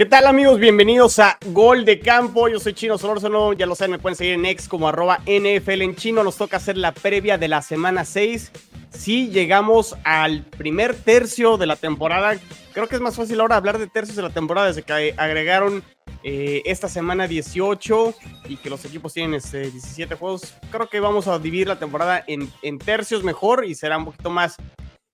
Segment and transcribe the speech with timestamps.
[0.00, 0.58] ¿Qué tal amigos?
[0.58, 2.48] Bienvenidos a Gol de Campo.
[2.48, 5.82] Yo soy Chino Solórzano, ya lo saben, me pueden seguir en X como arroba NFL
[5.82, 6.24] en chino.
[6.24, 8.50] Nos toca hacer la previa de la semana 6.
[8.88, 12.32] Si llegamos al primer tercio de la temporada,
[12.72, 15.84] creo que es más fácil ahora hablar de tercios de la temporada desde que agregaron
[16.24, 18.14] eh, esta semana 18
[18.48, 20.54] y que los equipos tienen este, 17 juegos.
[20.70, 24.30] Creo que vamos a dividir la temporada en, en tercios mejor y será un poquito
[24.30, 24.56] más,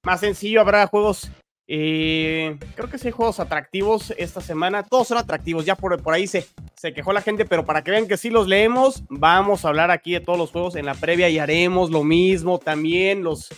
[0.04, 0.60] más sencillo.
[0.60, 1.28] Habrá juegos
[1.68, 4.82] eh, creo que sí hay juegos atractivos esta semana.
[4.82, 5.64] Todos son atractivos.
[5.64, 8.30] Ya por, por ahí se, se quejó la gente, pero para que vean que sí
[8.30, 11.90] los leemos, vamos a hablar aquí de todos los juegos en la previa y haremos
[11.90, 13.48] lo mismo también los,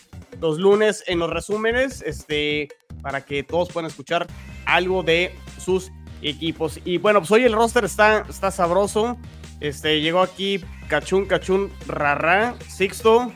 [0.41, 2.69] los lunes en los resúmenes, este,
[3.03, 4.27] para que todos puedan escuchar
[4.65, 5.91] algo de sus
[6.23, 6.81] equipos.
[6.85, 9.19] Y bueno, pues hoy el roster está, está sabroso.
[9.61, 13.33] Este, llegó aquí Cachún, Cachún, Rara, Sixto.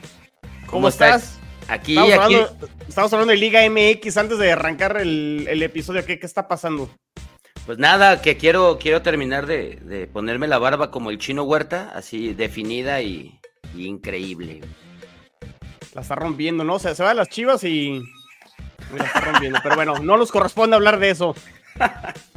[0.67, 1.39] ¿Cómo, estás?
[1.73, 2.35] Aquí, estamos, aquí.
[2.35, 6.05] Hablando, estamos hablando de Liga MX antes de arrancar el, el episodio.
[6.05, 6.91] ¿Qué, ¿Qué, está pasando?
[7.65, 11.91] Pues nada, que quiero, quiero terminar de, de, ponerme la barba como el chino Huerta,
[11.95, 13.41] así definida y,
[13.75, 14.61] y increíble.
[15.95, 16.75] La está rompiendo, ¿no?
[16.75, 18.03] O sea, se va a las chivas y.
[18.95, 19.59] La está rompiendo.
[19.63, 21.35] Pero bueno, no nos corresponde hablar de eso.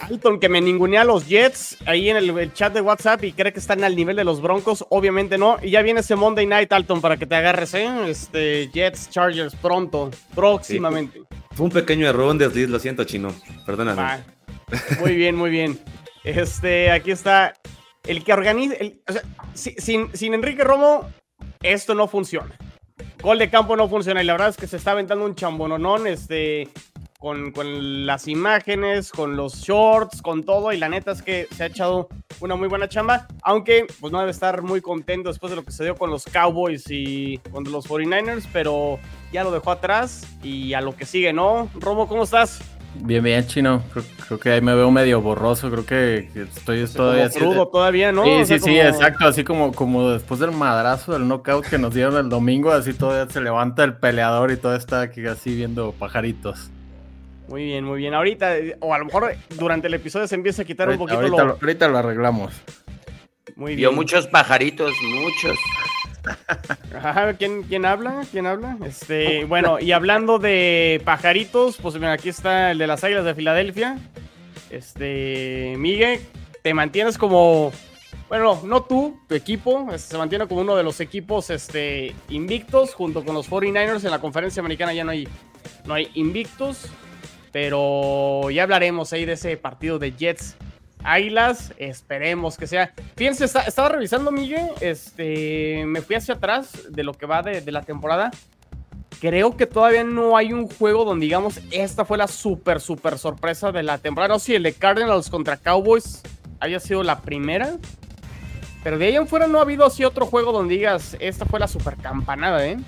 [0.00, 3.32] Alton que me ningunea a los Jets ahí en el, el, chat de WhatsApp y
[3.32, 4.84] cree que están al nivel de los Broncos.
[4.88, 5.58] Obviamente no.
[5.62, 7.88] Y ya viene ese Monday Night, Alton, para que te agarres, ¿eh?
[8.08, 11.20] Este, Jets, Chargers, pronto, próximamente.
[11.20, 13.34] Sí, fue un pequeño error, un desliz, lo siento, chino.
[13.66, 14.00] Perdóname.
[14.02, 14.20] Ah,
[15.00, 15.78] muy bien, muy bien.
[16.24, 17.54] Este, aquí está
[18.06, 18.74] el que organiza.
[18.76, 19.22] El, o sea,
[19.54, 21.08] sin, sin Enrique Romo,
[21.62, 22.56] esto no funciona.
[23.22, 26.06] Gol de campo no funciona y la verdad es que se está aventando un chambononón,
[26.06, 26.68] este,
[27.20, 30.72] con, con, las imágenes, con los shorts, con todo.
[30.72, 32.08] Y la neta es que se ha echado
[32.40, 33.28] una muy buena chamba.
[33.42, 36.24] Aunque pues no debe estar muy contento después de lo que se dio con los
[36.24, 38.48] Cowboys y con los 49ers.
[38.52, 38.98] Pero
[39.32, 41.68] ya lo dejó atrás y a lo que sigue, ¿no?
[41.74, 42.60] Romo, ¿cómo estás?
[42.94, 43.82] Bien, bien, chino.
[43.92, 45.70] Creo, creo, que ahí me veo medio borroso.
[45.70, 47.28] Creo que, estoy todavía.
[47.28, 47.70] Crudo de...
[47.70, 48.24] todavía, ¿no?
[48.24, 48.74] Sí, o sea, sí, como...
[48.74, 49.28] sí, exacto.
[49.28, 53.30] Así como, como después del madrazo del knockout que nos dieron el domingo, así todavía
[53.30, 56.70] se levanta el peleador y todo está aquí así viendo pajaritos.
[57.50, 58.14] Muy bien, muy bien.
[58.14, 61.20] Ahorita, o a lo mejor durante el episodio se empieza a quitar ahorita, un poquito
[61.20, 61.58] ahorita, lo...
[61.60, 62.54] ahorita lo arreglamos.
[63.56, 63.78] Muy bien.
[63.78, 65.58] Vio muchos pajaritos, muchos.
[66.94, 68.22] Ajá, ¿quién, ¿quién habla?
[68.30, 68.76] ¿Quién habla?
[68.86, 73.34] Este, bueno, y hablando de pajaritos, pues mira, aquí está el de las Águilas de
[73.34, 73.98] Filadelfia.
[74.70, 76.20] Este, Miguel,
[76.62, 77.72] te mantienes como,
[78.28, 82.94] bueno, no tú, tu equipo, este, se mantiene como uno de los equipos este, invictos
[82.94, 85.26] junto con los 49ers en la conferencia americana ya no hay,
[85.84, 86.86] no hay invictos,
[87.52, 90.56] pero ya hablaremos ahí de ese partido de Jets
[91.02, 92.92] Águilas, esperemos que sea.
[93.16, 94.68] Fíjense, está, estaba revisando, Miguel.
[94.80, 98.30] Este, me fui hacia atrás de lo que va de, de, la temporada.
[99.20, 103.72] Creo que todavía no hay un juego donde, digamos, esta fue la super, super sorpresa
[103.72, 104.34] de la temporada.
[104.34, 106.22] No si el de Cardinals contra Cowboys
[106.60, 107.76] haya sido la primera.
[108.82, 111.60] Pero de ahí en fuera no ha habido así otro juego donde digas, esta fue
[111.60, 112.78] la super campanada, ¿eh?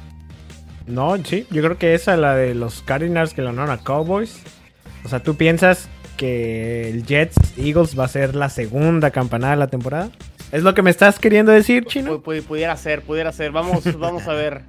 [0.87, 4.43] No, sí, yo creo que esa, la de los Cardinals que ganaron a Cowboys.
[5.04, 9.59] O sea, tú piensas que el Jets Eagles va a ser la segunda campanada de
[9.59, 10.10] la temporada.
[10.53, 12.20] ¿Es lo que me estás queriendo decir, Chino?
[12.20, 13.53] P pudiera ser, pudiera ser.
[13.53, 14.62] Vamos, vamos a ver.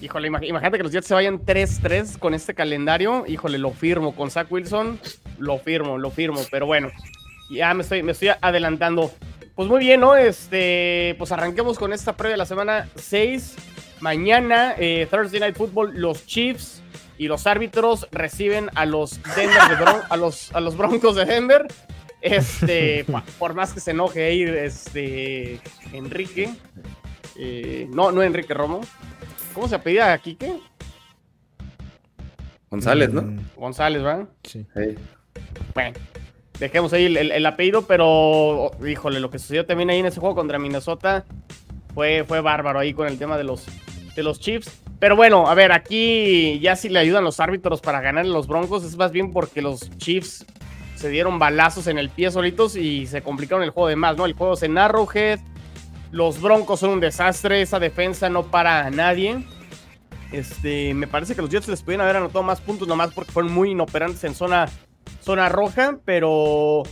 [0.00, 3.24] Híjole, imagínate que los Jets se vayan 3-3 con este calendario.
[3.26, 4.14] Híjole, lo firmo.
[4.14, 5.00] Con Zach Wilson,
[5.38, 6.40] lo firmo, lo firmo.
[6.50, 6.90] Pero bueno,
[7.50, 9.10] ya me estoy, me estoy adelantando.
[9.54, 10.14] Pues muy bien, ¿no?
[10.16, 13.56] Este, pues arranquemos con esta previa de la semana 6.
[14.04, 16.82] Mañana, eh, Thursday Night Football, los Chiefs
[17.16, 21.24] y los árbitros reciben a los Denver de Bron a los a los Broncos de
[21.24, 21.66] Denver.
[22.20, 23.06] Este,
[23.38, 25.58] por más que se enoje ahí, este
[25.94, 26.54] Enrique,
[27.38, 28.82] eh, no, no Enrique Romo.
[29.54, 30.52] ¿Cómo se apellida a Quique?
[32.68, 33.42] González, ¿no?
[33.56, 34.28] González, ¿verdad?
[34.42, 34.66] Sí.
[34.74, 34.96] sí.
[35.72, 35.96] Bueno,
[36.58, 40.20] dejemos ahí el, el, el, apellido, pero híjole, lo que sucedió también ahí en ese
[40.20, 41.24] juego contra Minnesota
[41.94, 43.66] fue, fue bárbaro ahí con el tema de los,
[44.14, 44.70] de los Chiefs.
[44.98, 48.84] Pero bueno, a ver, aquí ya si le ayudan los árbitros para ganar los Broncos,
[48.84, 50.46] es más bien porque los Chiefs
[50.94, 54.24] se dieron balazos en el pie solitos y se complicaron el juego de más, ¿no?
[54.24, 55.40] El juego es en Arrowhead,
[56.12, 59.44] los Broncos son un desastre, esa defensa no para a nadie.
[60.32, 63.52] Este, me parece que los Jets les pudieron haber anotado más puntos nomás porque fueron
[63.52, 64.68] muy inoperantes en zona,
[65.20, 66.82] zona roja, pero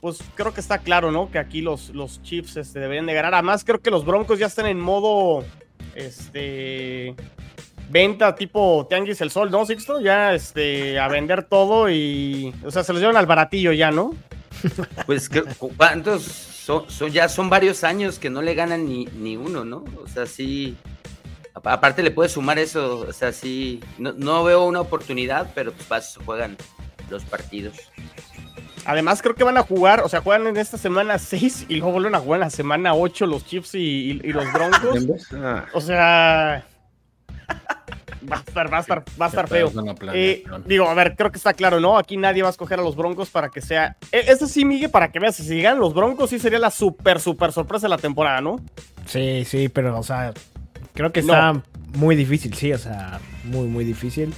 [0.00, 1.30] pues creo que está claro, ¿no?
[1.30, 3.34] Que aquí los, los Chiefs este, deberían de ganar.
[3.34, 5.44] Además, creo que los Broncos ya están en modo
[5.94, 7.14] este
[7.88, 10.00] venta tipo Tianguis el Sol, ¿no, Sixto?
[10.00, 12.54] Ya este, a vender todo y.
[12.64, 14.14] O sea, se los llevan al baratillo ya, ¿no?
[15.06, 16.22] Pues, ¿qué- cu- ¿cuántos?
[16.22, 19.84] Son, ya son varios años que no le ganan ni, ni uno, ¿no?
[20.04, 20.76] O sea, sí.
[21.52, 23.80] Aparte le puedes sumar eso, o sea, sí.
[23.98, 26.56] No, no veo una oportunidad, pero pues juegan
[27.10, 27.76] los partidos.
[28.90, 31.92] Además, creo que van a jugar, o sea, juegan en esta semana 6 y luego
[31.92, 35.28] vuelven a jugar en la semana 8 los Chiefs y, y- y los Broncos.
[35.34, 36.64] Ah, O sea.
[38.30, 39.72] Va a estar, va a estar, va a estar Qué feo.
[40.12, 41.96] Eh, digo, a ver, creo que está claro, ¿no?
[41.96, 43.96] Aquí nadie va a escoger a los Broncos para que sea.
[44.12, 47.18] E- Eso sí, Miguel, para que veas, si llegan los Broncos, sí sería la super,
[47.18, 48.60] super sorpresa de la temporada, ¿no?
[49.06, 50.34] Sí, sí, pero, o sea,
[50.92, 51.32] creo que No.
[51.32, 51.62] está
[51.94, 54.34] muy difícil, sí, o sea, muy, muy difícil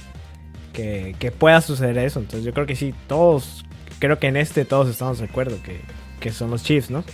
[0.71, 2.19] que, que pueda suceder eso.
[2.21, 3.65] Entonces, yo creo que sí, todos,
[4.07, 5.79] creo que en este todos estamos de acuerdo que,
[6.19, 7.05] que son los Chiefs, ¿no?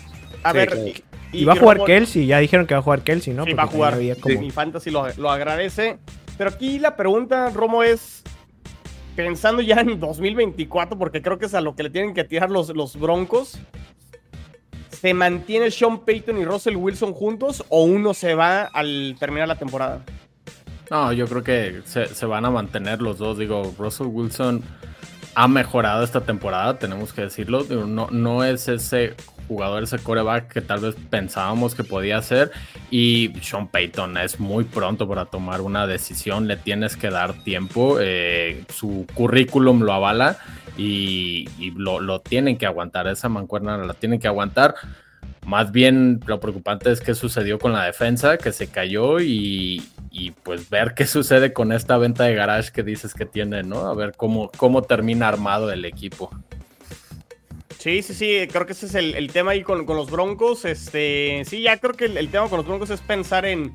[0.44, 0.70] A Sí, ver.
[0.70, 0.86] claro.
[1.32, 3.44] Y, va a jugar Kelsey, ya dijeron que va a jugar Kelsey, ¿no?
[3.46, 4.18] Sí, Porque va a jugar.
[4.20, 6.00] como- Mi fantasy lo, lo agradece.
[6.40, 8.24] Pero aquí la pregunta, Romo, es.
[9.16, 12.50] Pensando ya en 2024, porque creo que es a lo que le tienen que tirar
[12.50, 13.60] los, los Broncos.
[14.90, 19.56] ¿Se mantiene Sean Payton y Russell Wilson juntos o uno se va al terminar la
[19.56, 20.02] temporada?
[20.90, 23.38] No, yo creo que se, se van a mantener los dos.
[23.38, 24.64] Digo, Russell Wilson
[25.36, 27.64] ha mejorado esta temporada, tenemos que decirlo.
[27.64, 29.16] No, no es ese
[29.48, 32.52] jugador, ese coreback que tal vez pensábamos que podía ser.
[32.92, 37.98] Y Sean Payton es muy pronto para tomar una decisión, le tienes que dar tiempo.
[38.00, 40.38] eh, su currículum lo avala
[40.78, 43.08] y, y lo, lo tienen que aguantar.
[43.08, 44.76] Esa mancuerna la tienen que aguantar.
[45.46, 50.32] Más bien lo preocupante es qué sucedió con la defensa, que se cayó y, y,
[50.32, 53.88] pues ver qué sucede con esta venta de garage que dices que tiene, ¿no?
[53.88, 56.32] A ver cómo, cómo termina armado el equipo.
[57.78, 60.66] Sí, sí, sí, creo que ese es el, el tema ahí con, con los Broncos.
[60.66, 63.72] Este, sí, ya creo que el, el tema con los Broncos es pensar en,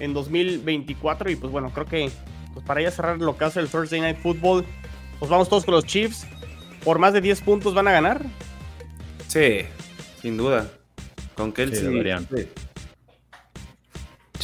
[0.00, 2.10] en 2024 y pues bueno, creo que
[2.54, 4.64] pues para ya cerrar lo que hace el Thursday Night Football,
[5.18, 6.26] pues vamos todos con los Chiefs.
[6.84, 8.24] Por más de 10 puntos van a ganar.
[9.28, 9.62] sí,
[10.22, 10.70] sin duda.
[11.34, 11.80] Con Kelsey.
[11.80, 12.28] Sí, deberían.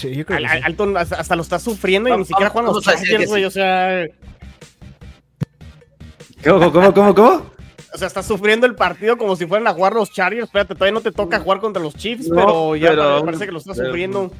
[0.01, 0.09] Sí.
[0.09, 0.65] Sí, yo creo Al- que al- sí.
[0.67, 3.43] Alton hasta, lo está sufriendo y ni siquiera juegan los Chargers, güey.
[3.43, 3.47] sí.
[3.47, 4.07] O sea,
[6.45, 7.51] ¿Cómo, cómo, cómo, cómo?
[7.93, 10.45] o sea, está sufriendo el partido como si fueran a jugar los Chargers.
[10.45, 13.47] Espérate, todavía no te toca jugar contra los Chiefs, No, pero ya pero- pare- parece
[13.47, 14.33] que lo está pero- sufriendo.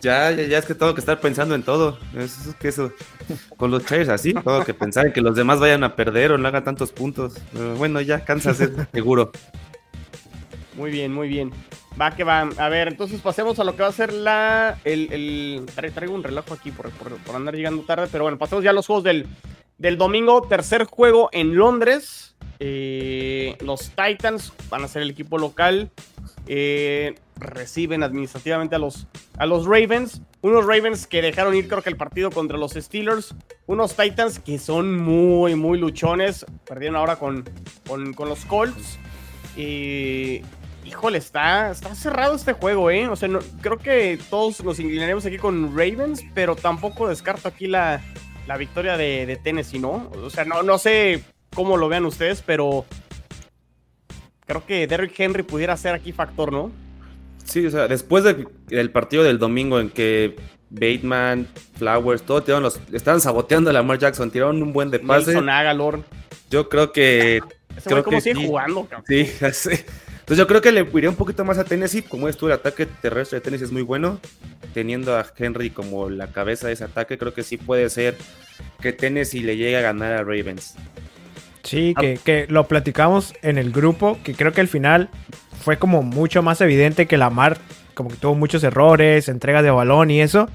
[0.00, 1.96] Ya, ya, ya es que tengo que estar pensando en todo.
[2.16, 2.90] Eso es que eso.
[3.56, 6.38] Con los Chargers así, tengo que pensar en que los demás vayan a perder o
[6.38, 7.34] no hagan tantos puntos.
[7.52, 9.30] Pero bueno, ya Kansas es seguro.
[10.74, 11.50] Muy bien, muy bien.
[12.00, 12.40] Va que va.
[12.56, 14.78] A ver, entonces pasemos a lo que va a ser la.
[14.84, 18.38] El, el- tra- traigo un reloj aquí por, por- por andar llegando tarde, pero bueno,
[18.38, 19.26] pasemos ya a los juegos del,
[19.76, 20.42] del domingo.
[20.42, 22.34] Tercer juego en Londres.
[22.60, 25.90] Eh, los Titans van a ser el equipo local.
[26.46, 30.22] Eh, reciben administrativamente a los, a los Ravens.
[30.40, 33.34] Unos Ravens que dejaron ir, creo que el partido contra los Steelers.
[33.66, 36.46] Unos Titans que son muy, muy luchones.
[36.66, 37.44] Perdieron ahora con,
[37.86, 38.98] con, con los Colts.
[39.56, 40.40] Y.
[40.92, 43.08] Híjole, está, está cerrado este juego, ¿eh?
[43.08, 47.66] O sea, no- creo que todos nos inclinaremos aquí con Ravens, pero tampoco descarto aquí
[47.66, 48.02] la,
[48.46, 50.10] la victoria de, de Tennessee, ¿no?
[50.22, 51.24] O sea, no, no sé
[51.54, 52.84] cómo lo vean ustedes, pero
[54.46, 56.70] creo que Derrick Henry pudiera ser aquí factor, ¿no?
[57.44, 60.36] Sí, o sea, después de- del partido del domingo en que
[60.70, 61.48] Bateman,
[61.78, 65.26] Flowers, todo tiraron los, estaban saboteando a Lamar Jackson, tiraron un buen de pase.
[65.32, 66.02] Nelson Agalor.
[66.50, 67.40] Yo creo que
[67.76, 68.46] Ese Creo que sigue sí.
[68.46, 69.04] jugando, cabrón.
[69.08, 69.86] Sí, sé.
[70.32, 72.52] Entonces yo creo que le iría un poquito más a Tennessee, como es tú, el
[72.52, 74.18] ataque terrestre de Tennessee es muy bueno,
[74.72, 78.16] teniendo a Henry como la cabeza de ese ataque, creo que sí puede ser
[78.80, 80.74] que Tennessee le llegue a ganar a Ravens.
[81.64, 85.10] Sí, que, que lo platicamos en el grupo, que creo que al final
[85.62, 87.58] fue como mucho más evidente que Lamar
[87.92, 90.48] como que tuvo muchos errores, entregas de balón y eso,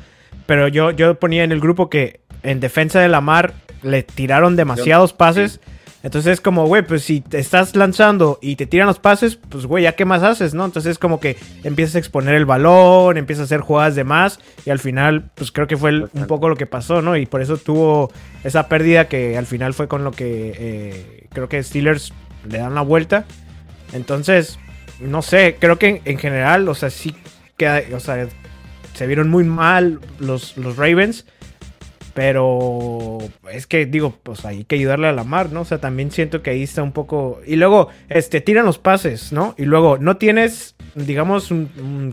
[0.48, 3.54] pero yo, yo ponía en el grupo que en defensa de Lamar
[3.84, 5.60] le tiraron demasiados pases,
[6.08, 9.66] entonces es como, güey, pues si te estás lanzando y te tiran los pases, pues
[9.66, 10.66] güey, ¿ya qué más haces, no?
[10.66, 14.40] Entonces es como que empiezas a exponer el balón, empiezas a hacer jugadas de más
[14.66, 17.16] y al final, pues creo que fue el- un poco lo que pasó, ¿no?
[17.18, 18.12] Y por eso tuvo
[18.44, 22.14] esa pérdida que al final fue con lo que eh, creo que Steelers
[22.50, 23.26] le dan la vuelta.
[23.94, 24.60] Entonces,
[25.00, 27.16] no sé, creo que en, en general, o sea, sí
[27.58, 28.28] queda, o sea,
[28.94, 31.26] se vieron muy mal los, los Ravens.
[32.18, 33.20] Pero
[33.52, 35.62] es que digo, pues hay que ayudarle a la mar, ¿no?
[35.62, 37.42] O sea, también siento que ahí está un poco.
[37.46, 39.54] Y luego, este, tiran los pases, ¿no?
[39.56, 41.54] Y luego, no tienes, digamos,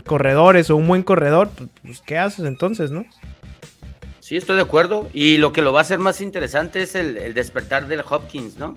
[0.05, 3.03] corredores o un buen corredor, pues, pues, ¿qué haces entonces, no?
[4.19, 5.09] Sí, estoy de acuerdo.
[5.11, 8.75] Y lo que lo va a hacer más interesante es el despertar del Hopkins, ¿no?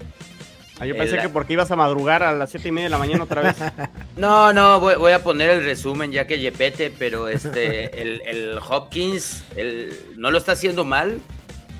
[0.81, 2.91] Ah, yo pensé El- que porque ibas a madrugar a las siete y media de
[2.91, 3.57] la mañana otra vez.
[4.17, 8.59] No, no, voy, voy a poner el resumen ya que Yepete, pero este, el, el
[8.59, 11.21] Hopkins el- no lo está haciendo mal,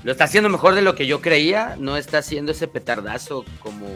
[0.03, 3.87] lo está haciendo mejor de lo que yo creía, no está haciendo ese petardazo como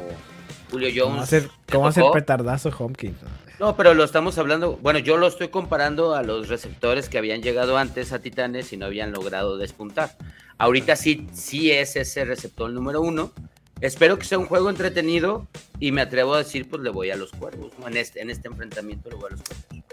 [0.72, 1.24] Julio ¿Cómo Jones.
[1.24, 2.14] hacer, cómo hacer tocó.
[2.16, 3.18] petardazo Hopkins?
[3.60, 7.42] No, pero lo estamos hablando, bueno, yo lo estoy comparando a los receptores que habían
[7.42, 10.18] llegado antes a Titanes y no habían logrado despuntar.
[10.58, 13.32] Ahorita sí, sí es ese receptor número uno.
[13.84, 15.46] Espero que sea un juego entretenido
[15.80, 17.72] y me atrevo a decir, pues le voy a los cuervos.
[17.80, 17.88] ¿no?
[17.90, 19.84] En, este, en este enfrentamiento le voy a los cuervos.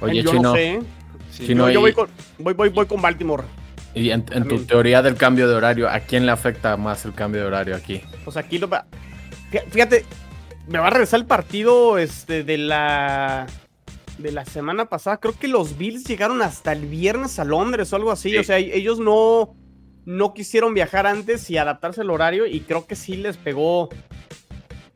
[0.00, 0.80] Oye, yo Chino, no sé.
[1.32, 3.44] Chino, yo yo voy, con, voy, voy, voy con Baltimore.
[3.94, 7.12] y en, en tu teoría del cambio de horario, ¿a quién le afecta más el
[7.14, 8.00] cambio de horario aquí?
[8.24, 8.86] Pues aquí lo va.
[9.52, 10.04] fí- Fíjate,
[10.68, 13.46] me va a regresar el partido este, de la.
[14.18, 15.18] De la semana pasada.
[15.18, 18.30] Creo que los Bills llegaron hasta el viernes a Londres o algo así.
[18.30, 18.38] Sí.
[18.38, 19.54] O sea, ellos no.
[20.06, 22.46] No quisieron viajar antes y adaptarse al horario.
[22.46, 23.90] Y creo que sí les pegó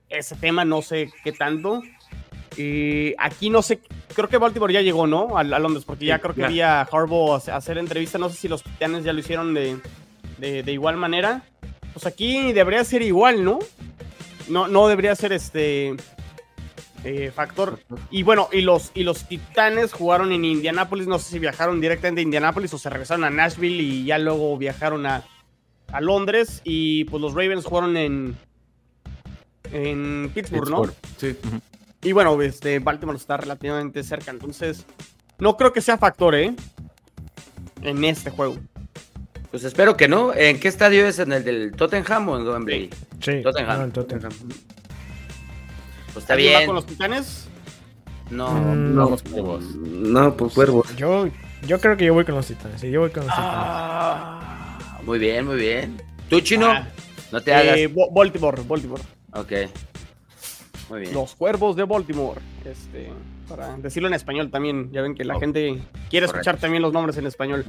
[0.09, 1.83] ese tema, no sé qué tanto.
[2.57, 3.81] Y aquí no sé,
[4.15, 5.37] creo que Baltimore ya llegó, ¿no?
[5.37, 6.49] A, a Londres, porque ya Sí, creo que ya.
[6.49, 8.19] vi a Harbaugh hace- hacer entrevista.
[8.19, 9.79] No sé si los Titanes ya lo hicieron de,
[10.39, 11.43] de, de igual manera.
[11.93, 13.59] Pues aquí debería ser igual, ¿no?
[14.49, 15.95] No, no debería ser este
[17.05, 17.79] eh, factor.
[18.11, 21.07] Y bueno, y los, y los Titanes jugaron en Indianápolis.
[21.07, 24.57] No sé si viajaron directamente a Indianápolis o se regresaron a Nashville y ya luego
[24.59, 25.25] viajaron a,
[25.89, 26.61] a Londres.
[26.65, 28.37] Y pues los Ravens jugaron en,
[29.73, 30.85] en Pittsburgh, ¿no?
[31.17, 31.37] Sí.
[32.03, 34.87] Y bueno, este, Baltimore está relativamente cerca, entonces
[35.39, 36.55] no creo que sea factor, ¿eh?
[37.83, 38.57] En este juego.
[39.51, 40.33] Pues espero que no.
[40.33, 41.19] ¿En qué estadio es?
[41.19, 42.91] ¿En el del Tottenham o en Wembley?
[43.21, 43.79] Sí, Tottenham.
[43.79, 44.33] no, en Tottenham.
[46.13, 46.67] Pues está ¿Alguien va bien.
[46.69, 47.49] con los Titanes?
[48.31, 49.61] No, Mm, No, no.
[49.61, 50.97] No, pues cuervos.
[50.97, 51.29] Yo,
[51.67, 52.81] yo creo que yo voy con los titanes.
[52.81, 53.51] Sí, yo voy con los titanes.
[53.57, 56.01] Ah, muy bien, muy bien.
[56.29, 56.67] ¿Tú, Chino?
[56.71, 56.87] Ah,
[57.33, 57.77] no te hagas.
[57.77, 59.03] eh, Baltimore, Baltimore.
[59.33, 59.53] Ok.
[60.91, 61.15] Muy bien.
[61.15, 62.41] Los cuervos de Baltimore.
[62.65, 63.11] Este,
[63.49, 64.91] para decirlo en español también.
[64.93, 65.41] Ya ven que la Ok.
[65.41, 66.41] gente quiere Correcto.
[66.51, 67.65] escuchar también los nombres en español.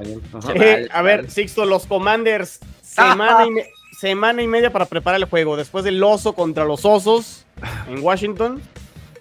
[0.54, 1.28] Eh, a ver.
[1.30, 2.60] Sixto, los Commanders.
[2.82, 3.66] Semana y, me-
[4.02, 5.56] semana y media para preparar el juego.
[5.56, 7.44] Después del oso contra los osos
[7.86, 8.60] en Washington.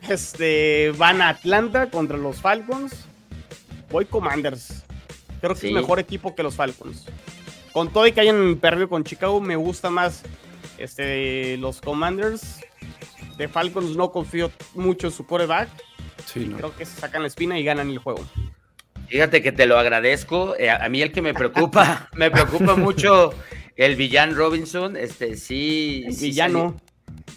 [0.09, 3.05] Este, van a Atlanta contra los Falcons.
[3.91, 4.83] Voy Commanders.
[5.39, 5.67] Creo que Sí.
[5.67, 7.05] es mejor equipo que los Falcons.
[7.73, 10.23] Con todo y que hayan perdido con Chicago, me gusta más
[10.79, 12.61] este, los Commanders.
[13.37, 15.69] De Falcons no confío mucho en su quarterback.
[16.25, 16.57] Sí, no.
[16.57, 18.25] Creo que se sacan la espina y ganan el juego.
[19.09, 20.55] Fíjate que te lo agradezco.
[20.57, 23.31] Eh, a a mí el que me preocupa, me preocupa mucho
[23.75, 24.97] el villano Robinson.
[24.97, 26.03] Este sí.
[26.07, 26.59] El sí villano.
[26.59, 26.81] salió-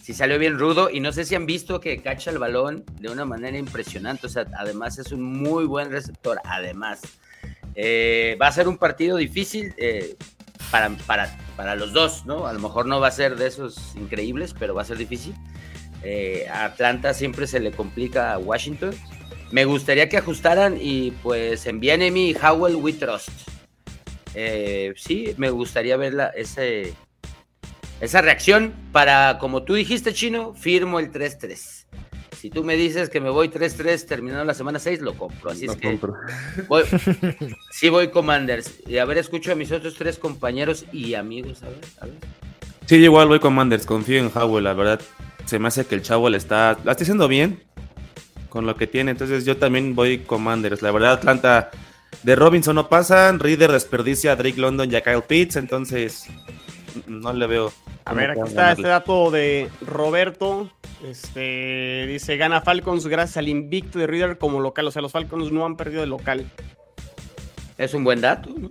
[0.03, 0.91] Sí salió bien rudo.
[0.91, 4.27] Y no sé si han visto que cacha el balón de una manera impresionante.
[4.27, 6.39] O sea, además es un muy buen receptor.
[6.45, 7.01] Además.
[7.75, 10.17] Eh, va a ser un partido difícil eh,
[10.71, 12.47] para, para, para los dos, ¿no?
[12.47, 15.35] A lo mejor no va a ser de esos increíbles, pero va a ser difícil.
[16.03, 18.95] Eh, a Atlanta siempre se le complica a Washington.
[19.51, 23.31] Me gustaría que ajustaran y pues en Bienemy y Howell we trust.
[24.35, 26.95] Eh, sí, me gustaría ver la- ese,
[28.01, 31.87] esa reacción para, como tú dijiste, Chino, firmo el 3-3.
[32.39, 35.51] Si tú me dices que me voy 3-3 terminando la semana 6, lo compro.
[35.51, 35.99] Así es que
[36.69, 36.83] voy,
[37.71, 38.71] sí voy Commanders.
[38.87, 41.63] Y a ver, escucho a mis otros tres compañeros y amigos.
[41.63, 42.15] A ver, a ver.
[42.87, 45.01] Sí, igual voy Commanders, confío en Howell, la verdad.
[45.47, 47.63] Se me hace que el chavo le está, la está haciendo bien
[48.51, 50.83] con lo que tiene, entonces yo también voy Commanders.
[50.83, 51.71] La verdad, Atlanta
[52.25, 56.27] de Robinson no pasan, Reader desperdicia a Drake London y a Kyle Pitts, entonces
[57.07, 57.73] no le veo.
[58.07, 58.73] A ver, aquí está ganarle.
[58.73, 60.71] este dato de Roberto.
[61.03, 64.87] Este dice: gana Falcons gracias al invicto de Reader como local.
[64.87, 66.51] O sea, los Falcons no han perdido de local.
[67.79, 68.51] Es un buen dato.
[68.57, 68.71] ¿no?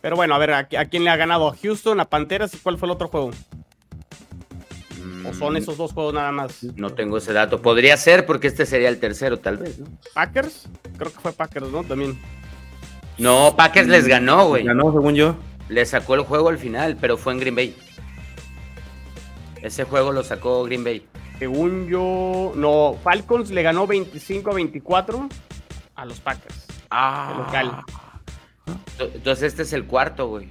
[0.00, 1.48] Pero bueno, a ver, ¿a, a quién le ha ganado?
[1.48, 2.00] ¿A Houston?
[2.00, 2.52] ¿A Panteras?
[2.54, 3.30] ¿Y cuál fue el otro juego?
[5.22, 6.62] ¿O son Mm, esos dos juegos nada más?
[6.76, 7.62] No tengo ese dato.
[7.62, 9.78] Podría ser porque este sería el tercero, tal vez.
[9.78, 10.68] No, ¿Packers?
[10.98, 11.84] Creo que fue Packers, ¿no?
[11.84, 12.18] También.
[13.18, 14.64] No Packers les ganó, güey.
[14.64, 15.36] Ganó, según yo.
[15.68, 17.76] Le sacó el juego al final, pero fue en Green Bay.
[19.62, 21.06] Ese juego lo sacó Green Bay.
[21.38, 22.52] Según yo.
[22.54, 25.28] No, Falcons le ganó 25 a 24
[25.94, 26.66] a los Packers.
[26.90, 27.30] Ah.
[27.30, 27.84] El local.
[29.14, 30.48] Entonces este es el cuarto, güey.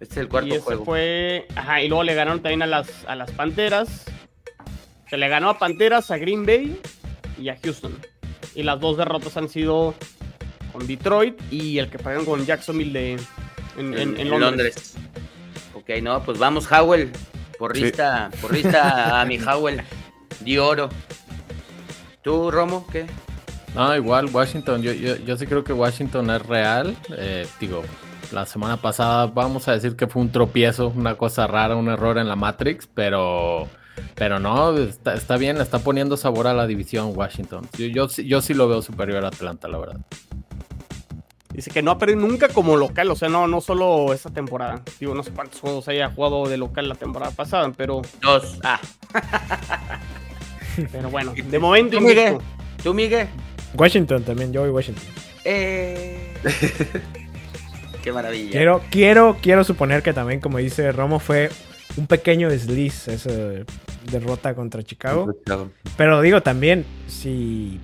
[0.00, 0.84] Este es el cuarto y ese juego.
[0.84, 1.46] fue.
[1.56, 4.04] Ajá, y luego le ganaron también a las, a las Panteras.
[5.08, 6.80] Se le ganó a Panteras, a Green Bay
[7.38, 7.98] y a Houston.
[8.54, 9.94] Y las dos derrotas han sido
[10.74, 13.12] con Detroit y el que pagaron con Jacksonville de,
[13.78, 14.94] en, en- en Londres.
[15.74, 17.10] Ok, no, pues vamos, Howell.
[17.58, 19.80] Porrista, porrista a mi Howell.
[20.40, 20.88] Di oro.
[22.22, 23.06] ¿Tú, Romo, qué?
[23.74, 26.96] No, igual Washington, yo, yo, yo sí creo que Washington es real.
[27.16, 27.82] Eh, digo,
[28.32, 32.18] la semana pasada, vamos a decir que fue un tropiezo, una cosa rara, un error
[32.18, 33.68] en la Matrix, pero,
[34.14, 37.68] pero no, está, está bien, está poniendo sabor a la división Washington.
[37.76, 40.00] Yo, yo, sí- yo sí lo veo superior a Atlanta, la verdad.
[41.54, 44.82] Dice que no ha perdido nunca como local, o sea, no, no solo esta temporada.
[44.98, 48.58] Digo, no sé cuántos juegos haya jugado de local la temporada pasada, pero, Dos.
[48.64, 48.80] Ah,
[50.90, 52.38] pero bueno, de momento ¿Tú, Miguel?
[52.82, 53.28] ¿Tú, Miguel?
[53.74, 55.04] Washington también, yo voy Washington.
[55.44, 56.34] Eh...
[58.02, 58.50] Qué maravilla.
[58.50, 61.50] Quiero, quiero, quiero suponer que también, como dice Romo, fue
[61.96, 63.30] un pequeño desliz esa
[64.10, 65.34] derrota contra Chicago.
[65.96, 67.80] Pero digo también, si,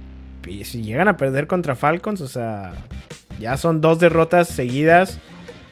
[0.64, 2.72] si llegan a perder contra Falcons, o sea,
[3.38, 5.18] ya son dos derrotas seguidas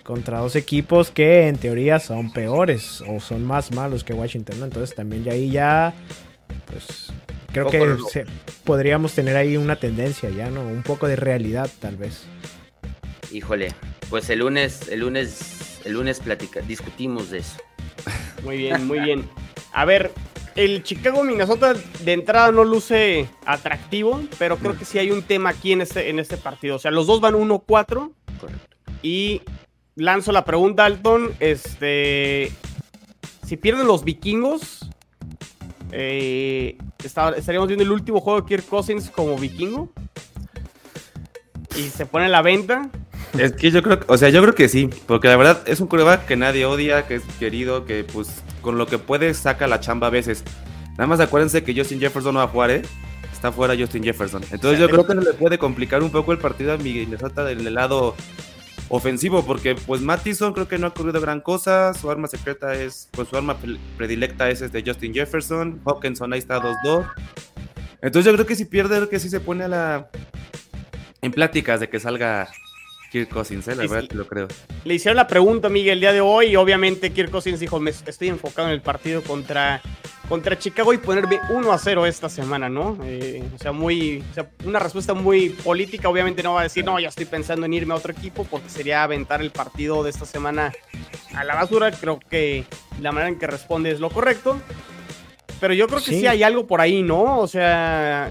[0.03, 4.65] contra dos equipos que en teoría son peores o son más malos que Washington, ¿no?
[4.67, 5.93] Entonces también ya ahí ya,
[6.67, 7.13] pues,
[7.53, 8.27] creo Poco que se-
[8.65, 10.63] podríamos tener ahí una tendencia ya, ¿no?
[10.63, 12.25] Un poco de realidad tal vez.
[13.31, 13.75] Híjole,
[14.09, 17.59] pues el lunes, el lunes, el lunes platica, discutimos de eso.
[18.43, 19.29] Muy bien, muy bien.
[19.79, 20.11] A ver,
[20.57, 25.51] el Chicago Minnesota de entrada no luce atractivo, pero creo que sí hay un tema
[25.51, 26.75] aquí en este, en este partido.
[26.75, 28.77] O sea, los dos van 1-4 Correcto.
[29.03, 29.41] y
[29.95, 31.33] lanzo la pregunta, Alton.
[31.39, 32.51] Este,
[33.47, 34.91] si pierden los vikingos,
[35.93, 39.91] eh, estaríamos viendo el último juego de Kirk Cousins como vikingo.
[41.77, 42.91] Y se pone a la venta.
[43.39, 45.81] Es que yo creo, que- o sea, yo creo que sí, porque la verdad es
[45.81, 49.67] un coreback que nadie odia, que es querido, que pues con lo que puede saca
[49.67, 50.45] la chamba a veces.
[50.93, 52.83] Nada más acuérdense que Justin Jefferson no va a jugar, ¿eh?
[53.33, 54.43] Está fuera Justin Jefferson.
[54.51, 58.17] Entonces yo creo que le puede complicar un poco el partido a Minnesota del lado
[58.89, 63.09] ofensivo, porque pues Mattison creo que no ha ocurrido gran cosa, su arma secreta es,
[63.13, 67.07] pues su arma pre- predilecta es este Justin Jefferson, Hawkinson ahí está 2-2.
[68.01, 70.11] Entonces yo creo que si pierde, creo que sí se pone a la...
[71.21, 72.49] en pláticas de que salga
[73.11, 73.75] Kirk Cousins, ¿eh?
[73.75, 74.49] la verdad que lo creo.
[74.85, 76.49] Le hicieron la pregunta, Miguel, el día de hoy.
[76.49, 79.81] Y obviamente, Kirk Cousins dijo: Me estoy enfocado en el partido contra,
[80.29, 82.99] contra Chicago y ponerme 1 a 0 esta semana, ¿no?
[83.05, 84.23] Eh, o sea, muy.
[84.31, 86.09] o sea, una respuesta muy política.
[86.09, 88.69] Obviamente, no va a decir, no, ya estoy pensando en irme a otro equipo, porque
[88.69, 90.73] sería aventar el partido de esta semana
[91.35, 91.91] a la basura.
[91.93, 92.65] Creo que
[93.01, 94.61] la manera en que responde es lo correcto.
[95.61, 96.27] Pero yo creo que sí, Sí.
[96.27, 97.39] hay algo por ahí, ¿no?
[97.41, 98.31] O sea,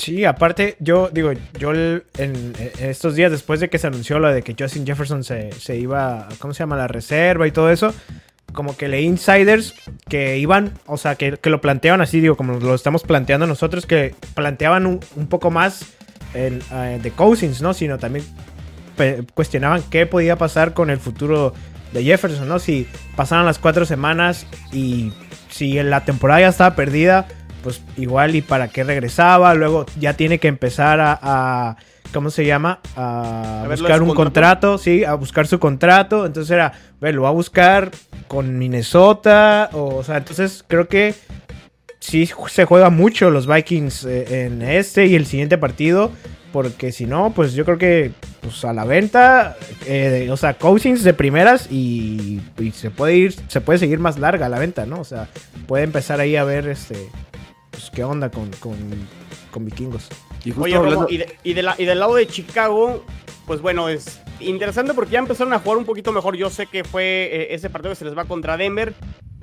[0.00, 4.40] Sí, aparte, yo digo, yo en, estos días después de que se anunció lo de
[4.40, 6.78] que Justin Jefferson se, se iba, ¿cómo se llama?
[6.78, 7.92] La reserva y todo eso,
[8.54, 9.74] como que leí insiders
[10.08, 13.84] que iban, o sea, que, que lo planteaban así, digo, como lo estamos planteando nosotros,
[13.84, 15.84] que planteaban un, poco más
[16.32, 17.74] el, eh, de Cousins, ¿no?
[17.74, 18.24] Sino también
[19.34, 21.52] cuestionaban qué podía pasar con el futuro
[21.92, 22.58] de Jefferson, ¿no?
[22.58, 25.12] Si pasaran las cuatro semanas y
[25.50, 27.28] si la temporada ya estaba perdida,
[27.62, 31.76] pues igual y para qué regresaba, luego ya tiene que empezar a, a-
[32.12, 32.80] ¿cómo se llama?
[32.96, 34.78] A, ver buscar un contrato.
[34.78, 37.90] sí, a buscar su contrato, entonces era, ve, lo va a buscar
[38.28, 41.14] con Minnesota, o, o sea, entonces creo que
[41.98, 46.10] sí se juega mucho los Vikings eh, en este y el siguiente partido,
[46.52, 51.04] porque si no, pues yo creo que pues a la venta, eh, o sea, Cousins
[51.04, 54.98] de primeras y, y se puede ir, se puede seguir más larga la venta, ¿no?
[55.00, 55.28] O sea,
[55.68, 56.96] puede empezar ahí a ver este,
[57.70, 58.76] pues qué onda con, con,
[59.50, 60.08] con vikingos.
[60.44, 63.04] Y justo Oye, Romo, hablando- y, de- y de la- y del lado de Chicago,
[63.46, 66.36] pues bueno, es interesante porque ya empezaron a jugar un poquito mejor.
[66.36, 68.94] Yo sé que fue eh, ese partido que se les va contra Denver.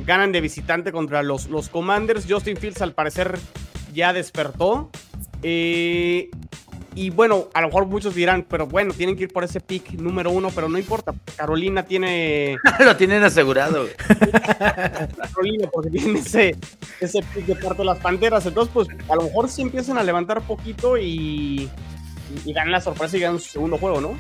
[0.06, 2.26] Ganan de visitante contra los, los Commanders.
[2.30, 3.38] Justin Fields al parecer
[3.94, 4.90] ya despertó.
[5.44, 6.30] Eh,
[6.98, 9.92] y bueno, a lo mejor muchos dirán, pero bueno, tienen que ir por ese pick
[9.94, 11.14] número uno, pero no importa.
[11.36, 13.86] Carolina tiene Lo tienen asegurado.
[15.32, 16.56] Carolina porque tiene ese,
[17.00, 18.48] ese pick de parte de las Panteras.
[18.48, 21.70] Entonces, pues a lo mejor sí empiezan a levantar poquito y, y,
[22.46, 24.18] y ganan la sorpresa y ganan su segundo juego, ¿no?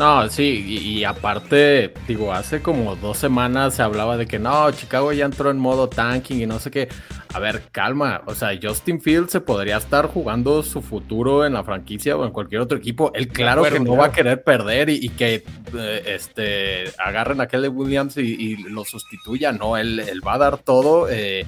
[0.00, 4.70] No, sí, y, y aparte, digo, hace como dos semanas se hablaba de que no,
[4.70, 6.88] Chicago ya entró en modo tanking y no sé qué.
[7.34, 11.64] A ver, calma, o sea, Justin Fields se podría estar jugando su futuro en la
[11.64, 13.12] franquicia o en cualquier otro equipo.
[13.14, 14.00] Él claro acuerdo, que no claro.
[14.00, 15.44] va a querer perder y, y que
[15.76, 20.38] eh, este, agarren a Kelly Williams y, y lo sustituya, no, él, él va a
[20.38, 21.44] dar todo, eh,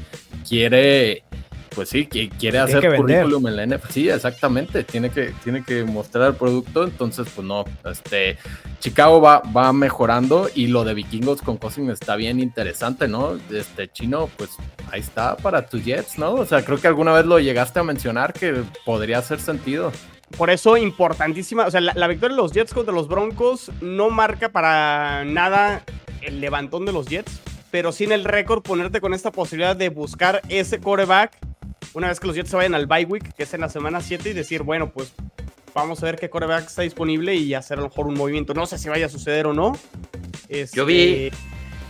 [0.47, 1.25] quiere...
[1.75, 3.93] Pues sí, que quiere hacer que currículum en la NFL.
[3.93, 4.85] Sí, exactamente.
[4.85, 6.85] Tiene que, tiene que mostrar el producto.
[6.85, 7.65] Entonces, pues no.
[7.85, 8.37] Este,
[8.81, 13.39] Chicago va, va mejorando y lo de Vikingos con Cousins está bien interesante, ¿no?
[13.51, 14.51] Este chino, pues
[14.91, 16.35] ahí está para tus Jets, ¿no?
[16.35, 19.93] O sea, creo que alguna vez lo llegaste a mencionar que podría hacer sentido.
[20.37, 21.67] Por eso, importantísima.
[21.67, 25.85] O sea, la, la victoria de los Jets contra los Broncos no marca para nada
[26.23, 29.89] el levantón de los Jets, pero sí en el récord ponerte con esta posibilidad de
[29.89, 31.37] buscar ese coreback
[31.95, 34.01] una vez que los Jets se vayan al bye week, que es en la semana
[34.01, 35.13] 7, y decir, bueno, pues
[35.75, 38.55] vamos a ver qué coreback está disponible y hacer a lo mejor un movimiento.
[38.55, 39.73] No sé si vaya a suceder o no.
[40.49, 41.31] Este, Yo vi-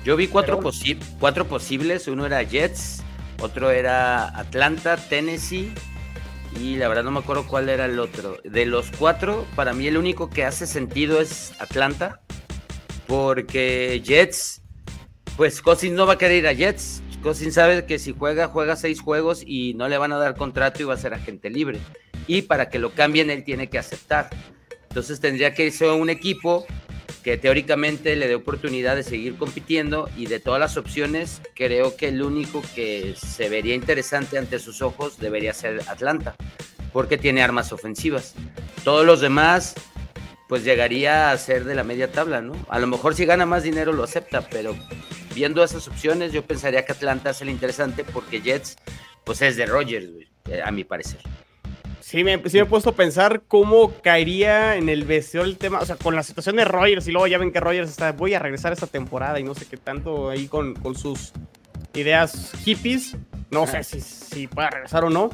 [0.05, 2.09] Yo vi cuatro, Pero- posi- cuatro posibles.
[2.09, 3.03] Uno era Jets,
[3.41, 5.73] otro era Atlanta, Tennessee.
[6.61, 8.37] Y la verdad no me acuerdo cuál era el otro.
[8.45, 12.21] De los cuatro, para mí el único que hace sentido es Atlanta.
[13.07, 14.63] Porque Jets,
[15.37, 17.03] pues Cousins no va a querer ir a Jets.
[17.23, 20.83] Cousins sabe que si juega, juega seis juegos y no le van a dar contrato
[20.83, 21.79] y va a ser agente libre.
[22.27, 24.29] Y para que lo cambien, él tiene que aceptar.
[24.89, 26.67] Entonces tendría que irse a un equipo
[27.23, 32.09] que teóricamente le dé oportunidad de seguir compitiendo y de todas las opciones, creo que
[32.09, 36.35] el único que se vería interesante ante sus ojos debería ser Atlanta,
[36.93, 38.35] porque tiene armas ofensivas.
[38.83, 39.75] Todos los demás,
[40.49, 42.55] pues llegaría a ser de la media tabla, ¿no?
[42.69, 44.75] A lo mejor si gana más dinero lo acepta, pero
[45.33, 48.77] viendo esas opciones, yo pensaría que Atlanta es el interesante porque Jets,
[49.25, 50.09] pues es de Rogers,
[50.49, 51.21] eh, a mi parecer.
[52.01, 55.81] Sí me, sí me he puesto a pensar cómo caería en el vestidor el tema,
[55.81, 58.35] o sea, con la situación de Rogers y luego ya ven que Rogers está, voy
[58.35, 61.33] a regresar esta temporada y no sé qué tanto ahí con, con sus
[61.95, 63.17] ideas hippies,
[63.51, 65.31] no sé si, si pueda regresar o no,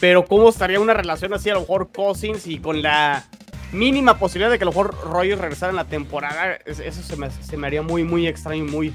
[0.00, 3.28] pero cómo estaría una relación así a lo mejor Cousins y con la
[3.72, 7.16] mínima posibilidad de que a lo mejor Rogers regresara en la temporada, es- eso se
[7.16, 8.94] me, se me haría muy, muy extraño y muy,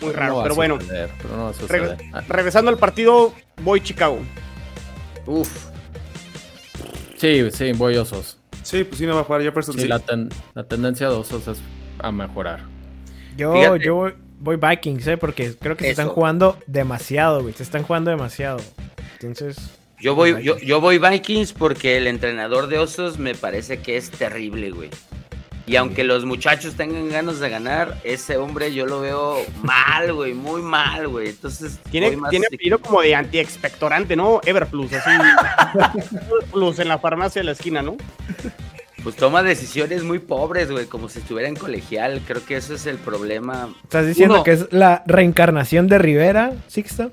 [0.00, 1.96] muy raro, No pero bueno, suceder, pero no va a reg- suceder.
[2.12, 3.32] Ah, regresando al partido,
[3.62, 4.18] voy Chicago.
[5.26, 5.48] Uf,
[7.16, 8.38] Sí, sí, voy osos.
[8.64, 9.74] Sí, pues sí, no va a jugar Jefferson.
[9.74, 11.58] Sí, Sí, La, ten- la tendencia de osos es
[12.00, 12.60] a mejorar.
[13.36, 13.84] Yo, Fíjate.
[13.84, 15.16] yo voy, voy Vikings, ¿eh?
[15.16, 17.54] Porque creo que se están jugando demasiado, güey.
[17.54, 18.58] Se están jugando demasiado.
[19.20, 19.56] Entonces.
[20.02, 20.60] Yo voy, Vikings.
[20.60, 24.90] yo, yo voy Vikings porque el entrenador de Osos me parece que es terrible, güey.
[25.64, 30.34] Y aunque los muchachos tengan ganas de ganar, ese hombre yo lo veo mal, güey,
[30.34, 31.28] muy mal, güey.
[31.28, 34.40] Entonces, Tiene, tiene de- apellido como de anti-expectorante, ¿no?
[34.44, 35.10] Everplus, así.
[36.52, 37.96] Plus en la farmacia de la esquina, ¿no?
[39.02, 42.22] pues toma decisiones muy pobres, güey, como si estuviera en colegial.
[42.26, 43.74] Creo que eso es el problema.
[43.82, 44.44] ¿Estás diciendo Uno.
[44.44, 47.10] que es la reencarnación de Rivera, Sixto?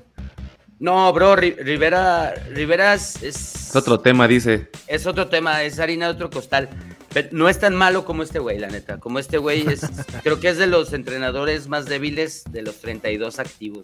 [0.80, 3.36] No, bro, Ri- Rivera, Rivera es, es,
[3.68, 4.68] es otro tema, dice.
[4.86, 6.68] es otro tema, es harina de otro costal.
[7.12, 8.98] Pero no es tan malo como este güey, la neta.
[8.98, 9.80] Como este güey es,
[10.22, 13.82] creo que es de los entrenadores más débiles de los 32 activos.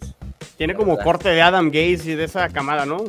[0.57, 1.03] Tiene como ¿Verdad?
[1.03, 3.03] corte de Adam Gates y de esa camada, ¿no?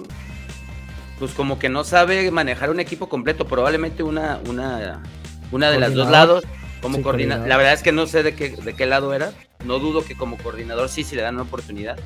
[1.18, 5.02] pues como que no sabe manejar un equipo completo, probablemente una, una,
[5.50, 6.44] una de las dos lados
[6.80, 7.02] como Sí, coordinador.
[7.02, 7.48] coordinador.
[7.48, 9.32] La verdad es que no sé de qué, de qué lado era.
[9.64, 11.98] No dudo que como coordinador sí, sí le dan una oportunidad,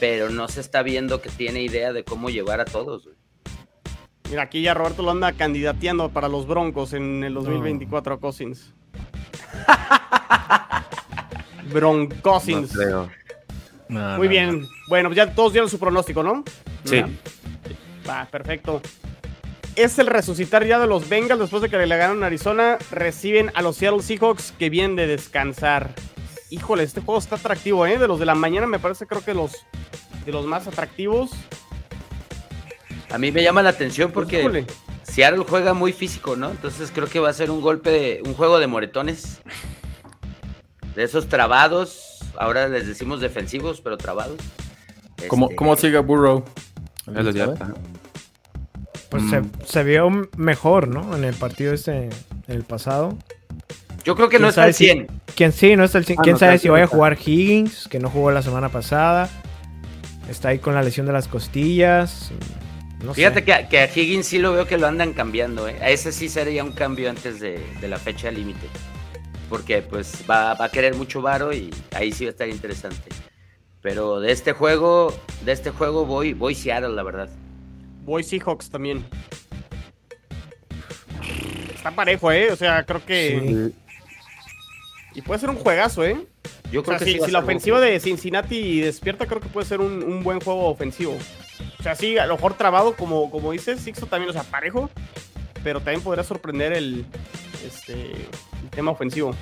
[0.00, 3.04] pero no se está viendo que tiene idea de cómo llevar a todos.
[3.04, 3.16] güey.
[4.30, 8.72] Mira, aquí ya Roberto lo anda candidateando para los Broncos en el 2024 a Cousins.
[11.66, 12.72] No Broncosins.
[12.72, 13.08] creo.
[13.88, 14.66] No, Muy no, bien.
[14.88, 16.42] Bueno, pues ya todos dieron su pronóstico, ¿no?
[16.84, 17.00] Sí.
[18.08, 18.80] Va, perfecto.
[19.76, 22.76] Es el resucitar ya de los Bengals después de que le ganaron a Arizona.
[22.90, 25.90] Reciben a los Seattle Seahawks que vienen de descansar.
[26.50, 27.98] Híjole, este juego está atractivo, ¿eh?
[27.98, 29.52] De los de la mañana me parece creo que los
[30.26, 31.30] de los más atractivos.
[33.10, 34.66] A mí me llama la atención porque Híjole.
[35.02, 36.50] Seattle juega muy físico, ¿no?
[36.50, 39.40] Entonces creo que va a ser un golpe, de, un juego de moretones.
[40.94, 44.38] De esos trabados, ahora les decimos defensivos, pero trabados.
[45.28, 46.44] ¿Cómo, Este, cómo sigue Burrow?
[47.06, 47.74] Está.
[49.08, 49.30] Pues Mm.
[49.30, 51.16] se, se vio mejor, ¿no?
[51.16, 52.10] En el partido este, en
[52.48, 53.16] el pasado.
[54.04, 55.06] Yo creo que no ¿Quién está al sabe si- 100.
[55.36, 55.76] ¿Quién sí?
[55.76, 58.08] No está el, cien- Ah, ¿Quién no, sabe si vaya a jugar Higgins, que no
[58.10, 59.28] jugó la semana pasada?
[60.28, 62.30] Está ahí con la lesión de las costillas.
[63.04, 63.44] No Fíjate sé.
[63.44, 65.76] que, a- que a Higgins sí lo veo que lo andan cambiando, ¿eh?
[65.82, 68.66] A ese sí sería un cambio antes de, de la fecha límite.
[69.48, 73.08] Porque pues va, va a querer mucho varo y ahí sí va a estar interesante.
[73.82, 77.28] Pero de este juego, de este juego voy, voy Seattle, la verdad.
[78.04, 79.04] Voy Seahawks también.
[81.74, 82.50] Está parejo, ¿eh?
[82.52, 83.72] O sea, creo que...
[83.72, 83.74] Sí.
[85.14, 86.26] Y puede ser un juegazo, ¿eh?
[86.70, 89.48] Yo O creo sea, que si, sí si la ofensiva de Cincinnati despierta, creo que
[89.48, 91.16] puede ser un, un buen juego ofensivo.
[91.78, 94.88] O sea, sí, a lo mejor trabado, como, como dices, Sixto también, o sea, parejo,
[95.64, 97.04] pero también podría sorprender el,
[97.66, 99.34] este, el tema ofensivo.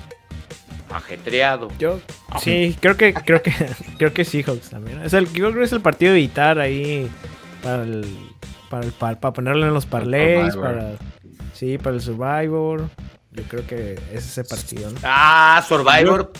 [0.89, 1.69] ajetreado.
[1.77, 1.99] Yo
[2.41, 3.53] sí, creo que creo que
[3.97, 5.01] creo que Seahawks también.
[5.03, 7.09] Es el, yo creo que es el partido de evitar ahí
[7.61, 8.05] para el
[8.69, 10.93] para el para, para ponerlo en los parlays, para
[11.53, 12.89] sí, para el Survivor.
[13.39, 14.99] Yo creo que es ese partido, ¿no?
[15.03, 16.31] Ah, Survivor.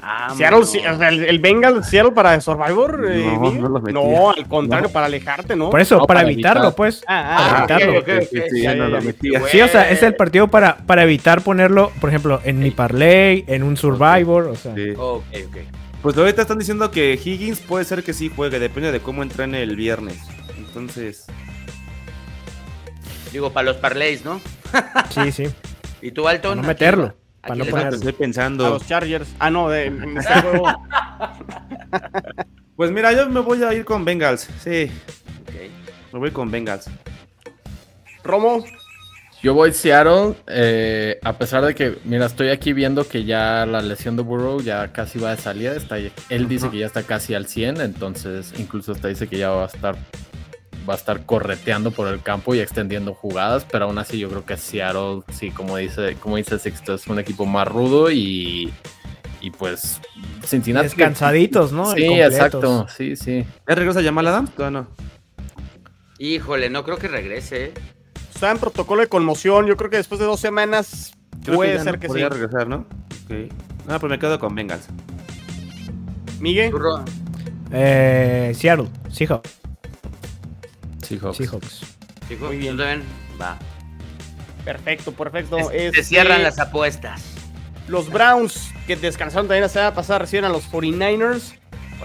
[0.00, 0.64] Ah, Seattle,
[1.08, 3.06] el, el Bengals Seattle para Survivor.
[3.10, 3.80] eh, No.
[3.80, 4.92] No, al contrario, No.
[4.92, 5.70] para alejarte, ¿no?
[5.70, 6.76] Por eso, para, para evitarlo, evitar.
[6.76, 7.02] pues.
[7.08, 8.62] Ah, para ah, evitarlo.
[8.62, 9.42] ya, no lo metía.
[9.50, 13.44] Sí, o sea, es el partido para, para evitar ponerlo, por ejemplo, en mi parlay,
[13.48, 14.74] en un Survivor, o sea.
[14.76, 14.90] Sí.
[14.96, 15.56] Ok, ok.
[16.02, 19.60] Pues ahorita están diciendo que Higgins puede ser que sí juegue, depende de cómo entrene
[19.62, 20.18] el viernes.
[20.56, 21.26] Entonces,
[23.32, 24.40] Digo, para los parlays, ¿no?
[25.10, 25.48] Sí, sí.
[26.06, 26.56] ¿Y tú, Alton?
[26.58, 27.94] Para no ¿A quién- meterlo, a para no ponerlo.
[27.96, 28.68] Estoy A pensando.
[28.68, 29.28] los Chargers.
[29.38, 30.66] Ah, no, de, en este juego.
[32.76, 34.48] Pues mira, yo me voy a ir con Bengals.
[34.62, 34.90] Sí,
[35.42, 35.54] Ok.
[36.12, 36.90] me voy con Bengals.
[38.22, 38.64] Romo,
[39.42, 43.82] Yo voy Seattle, eh, a pesar de que, mira, estoy aquí viendo que ya la
[43.82, 45.74] lesión de Burrow ya casi va de salida.
[45.76, 49.50] Está, él dice que ya está casi al 100, entonces incluso hasta dice que ya
[49.50, 49.96] va a estar
[50.88, 54.44] va a estar correteando por el campo y extendiendo jugadas, pero aún así yo creo
[54.44, 58.72] que Seattle, sí, como dice, como dice Sixto, es un equipo más rudo y,
[59.40, 60.00] y pues
[60.44, 60.84] Cincinnati.
[60.88, 61.92] Descansaditos, ¿no?
[61.92, 63.44] Sí, exacto, sí, sí.
[63.68, 64.50] ¿Ya regresa Jamal Adams?
[64.54, 64.88] Todavía no.
[66.18, 67.64] Híjole, no creo que regrese.
[67.66, 67.72] ¿eh?
[68.34, 69.66] está en protocolo de conmoción.
[69.66, 71.12] Yo creo que después de dos semanas
[71.44, 72.08] Creo puede ser no que sí.
[72.08, 72.86] podría regresar, ¿no?
[73.24, 73.52] Ok.
[73.88, 74.86] No, pues me quedo con Bengals.
[76.40, 77.04] Miguel, ¿Tú, Ro-
[77.72, 79.60] Eh, Seattle, Seahawks.
[81.04, 81.36] Seahawks.
[81.38, 81.80] Seahawks.
[82.28, 82.78] Chico, Muy bien.
[83.40, 83.58] Va.
[84.64, 85.58] perfecto, perfecto.
[85.58, 87.22] Se- se Este, cierran las apuestas.
[87.88, 91.54] Los Browns, que descansaron también la semana pasada, reciben a los 49ers.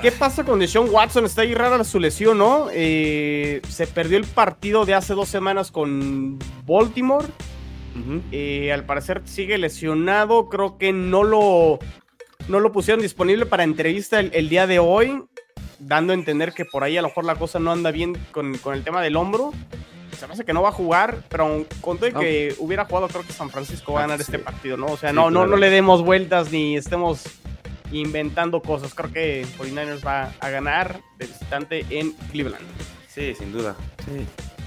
[0.01, 1.25] ¿Qué pasa con Deshaun Watson?
[1.25, 2.67] Está ahí rara su lesión, ¿no?
[2.71, 7.25] Eh, se perdió el partido de hace dos semanas con Baltimore.
[8.31, 10.47] Eh, al parecer sigue lesionado.
[10.47, 11.79] Creo que no lo,
[12.47, 15.21] no lo pusieron disponible para entrevista el, el día de hoy.
[15.79, 18.57] Dando a entender que por ahí a lo mejor la cosa no anda bien con,
[18.57, 19.51] con el tema del hombro.
[20.17, 22.83] Se me hace que no va a jugar, pero aun con todo y que hubiera
[22.85, 24.23] jugado, creo que San Francisco va a Ah, ganar sí.
[24.23, 24.87] este partido, ¿no?
[24.87, 25.51] O sea, Sí, no, no, claro.
[25.51, 27.23] no le demos vueltas ni estemos
[27.91, 28.93] inventando cosas.
[28.93, 32.65] Creo que 49ers va a ganar de visitante en Cleveland.
[33.07, 33.75] Sí, sin duda.
[34.05, 34.25] Sí.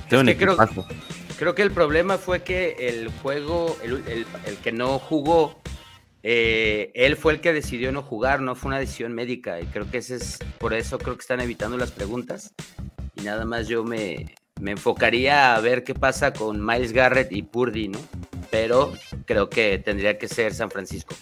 [0.09, 0.57] Que creo-.
[1.38, 5.57] Creo que el problema fue que el juego, el, el- el que no jugó,
[6.23, 9.61] eh, él fue el que decidió no jugar, no fue una decisión médica.
[9.61, 12.55] Y creo que ese es, por eso creo que están evitando las preguntas.
[13.17, 17.43] Y nada más yo me, me enfocaría a ver qué pasa con Miles Garrett y
[17.43, 17.99] Purdy, ¿no?
[18.51, 18.93] Pero
[19.27, 21.15] creo que tendría que ser San Francisco.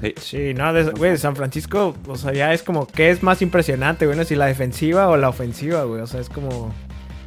[0.00, 0.14] Sí.
[0.16, 3.42] Sí, no, de, güey, de San Francisco, o sea, ya es como, ¿qué es más
[3.42, 4.16] impresionante, güey?
[4.16, 4.24] ¿No?
[4.24, 6.00] Si la defensiva o la ofensiva, güey.
[6.00, 6.72] O sea, es como,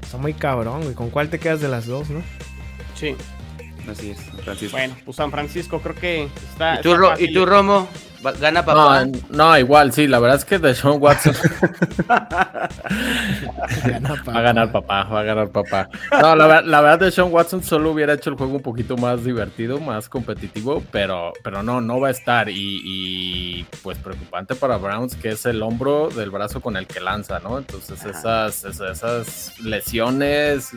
[0.02, 0.96] está muy cabrón, güey.
[0.96, 2.22] ¿Con cuál te quedas de las dos, no?
[2.96, 3.16] Sí.
[3.90, 4.78] Así es, Francisco.
[4.78, 6.80] Bueno, pues San Francisco creo que está.
[6.80, 7.30] ¿Y tú, está Ro- fácil.
[7.30, 7.88] ¿y tú, Romo?
[8.40, 9.04] ¿Gana papá?
[9.04, 11.36] No, no, igual, sí, la verdad es que Deshaun Watson
[12.10, 12.70] va
[14.34, 15.90] a ganar papá, va a ganar papá.
[16.22, 19.80] No, la, la verdad Deshaun Watson solo hubiera hecho el juego un poquito más divertido,
[19.82, 22.50] más competitivo, pero, pero no, no va a estar.
[22.50, 27.00] Y, y, pues preocupante para Browns, que es el hombro del brazo con el que
[27.02, 27.58] lanza, ¿no?
[27.58, 30.72] Entonces esas, esas, esas lesiones,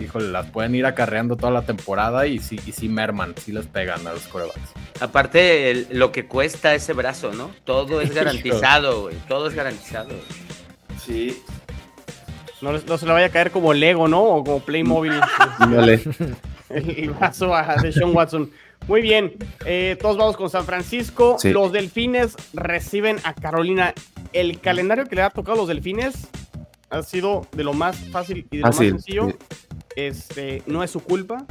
[0.00, 3.66] híjole, las pueden ir acarreando toda la temporada y sí, y sí merman, sí les
[3.66, 4.72] pegan a los corebacks.
[5.00, 7.50] Aparte, el- lo que cuesta ese brazo, ¿no?
[7.64, 9.16] Todo es garantizado, güey.
[9.28, 10.10] Todo es garantizado.
[11.04, 11.42] Sí.
[12.60, 14.22] No, no se le vaya a caer como Lego, ¿no?
[14.22, 15.12] O como Playmobil.
[15.60, 16.02] Dale.
[16.70, 18.50] el el vaso a Deshaun Watson.
[18.88, 19.34] Muy bien.
[19.64, 21.36] eh, todos vamos con San Francisco.
[21.38, 21.50] Sí.
[21.52, 23.94] Los Delfines reciben a Carolina.
[24.32, 26.28] El calendario que le ha tocado a los Delfines
[26.90, 29.32] ha sido de lo más fácil y de lo más sencillo.
[29.98, 31.44] Este, no es su culpa,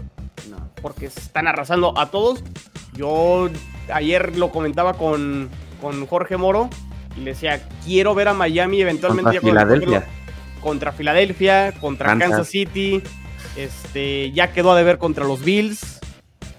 [0.49, 0.71] No.
[0.81, 2.41] porque están arrasando a todos.
[2.93, 3.49] Yo
[3.91, 5.49] ayer lo comentaba con,
[5.81, 6.69] con Jorge Moro
[7.17, 9.41] y le decía, quiero ver a Miami eventualmente.
[9.41, 10.07] Contra ya Filadelfia.
[10.61, 12.47] Contra Filadelfia, contra Kansas, Kansas.
[12.47, 13.03] City.
[13.57, 15.99] Este, ya quedó a deber contra los Bills.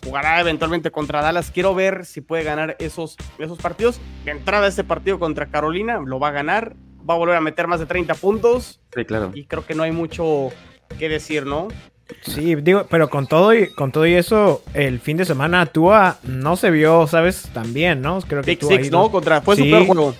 [0.04, 1.50] Jugará eventualmente contra Dallas.
[1.50, 3.98] Quiero ver si puede ganar esos, esos partidos.
[4.26, 6.76] De entrada, este partido contra Carolina lo va a ganar.
[7.08, 8.78] Va a volver a meter más de 30 puntos.
[8.94, 9.30] Sí, claro.
[9.32, 10.50] Y creo que no hay mucho
[10.98, 11.68] que decir, ¿no?
[12.22, 16.18] Sí, digo, pero con todo y con todo y eso, el fin de semana Tua
[16.22, 17.42] no se vio, ¿sabes?
[17.52, 18.20] Tan bien, ¿no?
[18.22, 19.10] Creo que Big Tua Six, ahí ¿no?
[19.10, 20.14] Contra, fue su peor juego.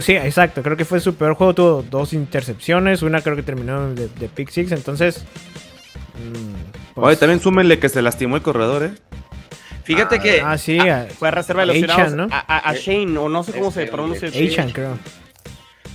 [0.00, 0.62] Sí, exacto.
[0.62, 1.54] Creo que fue su peor juego.
[1.54, 3.02] Tuvo dos intercepciones.
[3.02, 4.72] Una creo que terminó de, de pick six.
[4.72, 5.24] Entonces.
[6.14, 8.90] mm, pues- Oye, también súmenle que se lastimó el corredor, ¿eh?
[9.84, 10.78] Fíjate que Ah, sí.
[10.78, 11.80] a- Fue a reserva de
[12.14, 12.26] ¿no?
[12.30, 14.28] a, a- a Shane, o no sé cómo se Este, pronuncia.
[14.28, 14.98] Achan, creo.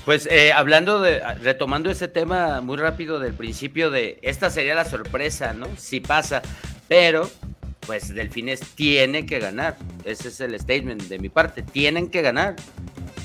[0.06, 4.84] Pues eh, hablando de, retomando ese tema muy rápido del principio de, esta sería la
[4.86, 5.68] sorpresa, ¿no?
[5.78, 6.42] Si pasa,
[6.90, 7.30] pero
[7.88, 12.56] pues Delfines tiene que ganar, ese es el statement de mi parte, tienen que ganar.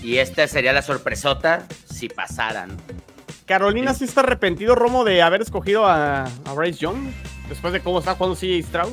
[0.02, 2.76] Y esta sería la sorpresota si pasaran.
[3.46, 7.08] Carolina sí está arrepentido, Romo, de haber escogido a, a Bryce Young.
[7.48, 8.92] Después de cómo está jugando CJ Stroud.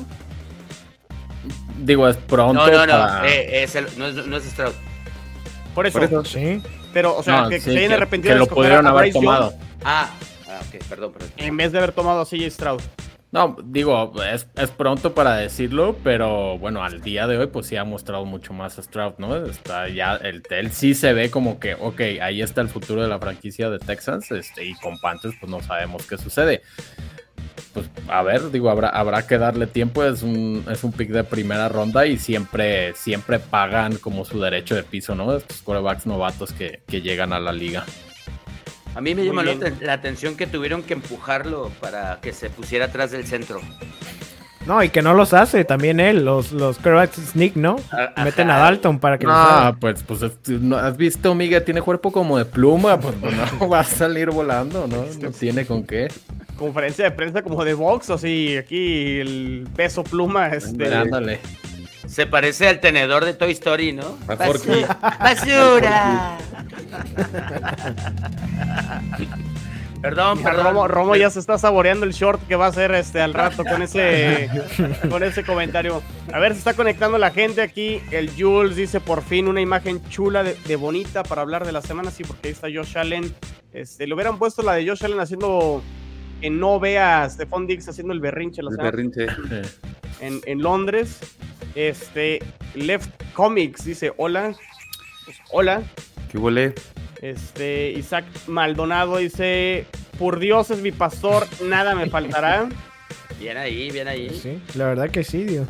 [1.78, 2.54] Digo, es pronto.
[2.66, 4.72] No, no, no, para- eh, es el- no, es, no es Stroud.
[5.74, 5.98] Por eso.
[5.98, 6.24] Por eso.
[6.24, 6.60] Sí.
[6.96, 8.90] Pero, o sea, No, que, que se hayan que- arrepentido que de lo pudieron a
[8.90, 9.52] haber tomado.
[9.84, 10.08] Ah,
[10.48, 11.28] ah, ok, perdón, perdón.
[11.36, 12.80] en vez de haber tomado a CJ Stroud.
[13.32, 17.76] No, digo, es, es pronto para decirlo, pero bueno, al día de hoy pues sí
[17.76, 19.36] ha mostrado mucho más a Stroud, ¿no?
[19.44, 23.08] Está ya, el, él sí se ve como que, ok, ahí está el futuro de
[23.08, 26.62] la franquicia de Texans, este, y con Panthers pues no sabemos qué sucede.
[27.72, 30.04] Pues a ver, digo, habrá, habrá que darle tiempo.
[30.04, 34.74] Es un, es un pick de primera ronda y siempre, siempre pagan como su derecho
[34.74, 35.36] de piso, ¿no?
[35.36, 37.84] Estos quarterbacks novatos que, que llegan a la liga.
[38.94, 39.78] A mí me Muy llamó la, bien.
[39.82, 43.60] la atención que tuvieron que empujarlo para que se pusiera atrás del centro.
[44.64, 47.76] No, y que no los hace también él, los, los quarterbacks sneak, ¿no?
[47.92, 48.58] A- Meten a.
[48.58, 49.76] Dalton para que los Ah, haga.
[49.78, 53.68] pues, pues es- no, has visto, Miguel, tiene cuerpo como de pluma, pues, pues, no
[53.68, 55.04] va a salir volando, ¿no?
[55.20, 56.08] No tiene con qué.
[56.56, 60.48] Conferencia de prensa como de box, así aquí el peso pluma.
[60.48, 60.88] Este.
[62.06, 64.16] Se parece al tenedor de Toy Story, ¿no?
[64.26, 64.96] ¡Basura!
[70.00, 70.66] perdón, Mira, perdón.
[70.66, 73.64] Romo, Romo ya se está saboreando el short que va a hacer este al rato
[73.64, 74.48] con ese
[75.10, 76.00] con ese comentario.
[76.32, 78.00] A ver, se está conectando la gente aquí.
[78.10, 81.82] El Jules dice por fin una imagen chula de, de bonita para hablar de la
[81.82, 82.10] semana.
[82.10, 83.34] Sí, porque ahí está Josh Allen.
[83.72, 85.82] Este, le hubieran puesto la de Josh Allen haciendo
[86.46, 89.26] que no vea a Stephon Diggs haciendo el berrinche la El berrinche.
[90.20, 91.18] En, en Londres.
[91.74, 92.38] Este,
[92.76, 94.54] Left Comics dice hola.
[95.24, 95.82] Pues, hola.
[96.30, 96.72] ¿Qué huele?
[97.20, 99.86] Este, Isaac Maldonado dice,
[100.20, 102.68] por Dios es mi pastor, nada me faltará.
[103.40, 104.30] Bien ahí, bien ahí.
[104.30, 105.66] Sí, la verdad que sí, tío.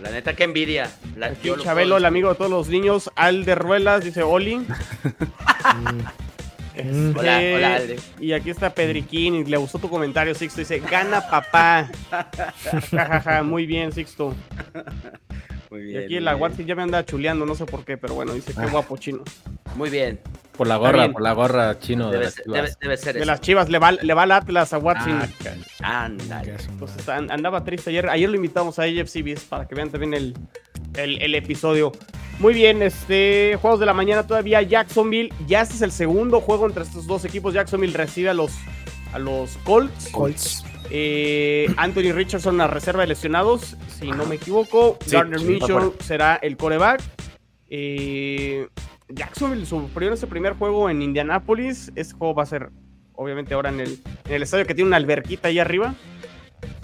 [0.00, 0.90] La neta, que envidia.
[1.16, 4.66] La, Aquí Chabelo, el amigo de todos los niños, Alder Ruelas, dice Oli.
[6.82, 7.16] Mm.
[7.16, 7.98] Hola, hola, Alde.
[8.18, 10.60] Y aquí está Pedriquín, y le gustó tu comentario, Sixto.
[10.60, 11.88] Dice, gana papá.
[13.44, 14.34] Muy bien, Sixto.
[15.70, 16.36] Muy Y aquí la.
[16.36, 19.22] WhatsApp ya me anda chuleando, no sé por qué, pero bueno, dice, qué guapo chino.
[19.76, 20.20] Muy bien.
[20.56, 22.54] Por la gorra, por la gorra chino de Debe las ser, Chivas.
[22.54, 23.26] debe, debe ser De eso.
[23.26, 25.20] las chivas, le va, le va al Atlas a Watson.
[25.82, 26.04] Ah.
[26.04, 26.54] Ándale.
[26.78, 28.08] Pues andaba triste ayer.
[28.08, 30.34] Ayer lo invitamos a AFCBs para que vean también el,
[30.94, 31.90] el, el episodio.
[32.40, 35.32] Muy bien, este juegos de la mañana todavía Jacksonville.
[35.46, 37.54] Ya este es el segundo juego entre estos dos equipos.
[37.54, 38.52] Jacksonville recibe a los,
[39.12, 40.08] a los Colts.
[40.10, 40.64] Colts.
[40.90, 44.98] Eh, Anthony Richardson a reserva de lesionados, si no me equivoco.
[45.04, 45.94] Sí, Gardner sí, acuerdo.
[46.00, 47.02] será el coreback.
[47.70, 48.68] Eh,
[49.08, 51.92] Jacksonville sufrió en ese primer juego en Indianapolis.
[51.94, 52.70] Este juego va a ser,
[53.14, 55.94] obviamente, ahora en el, en el estadio que tiene una alberquita ahí arriba.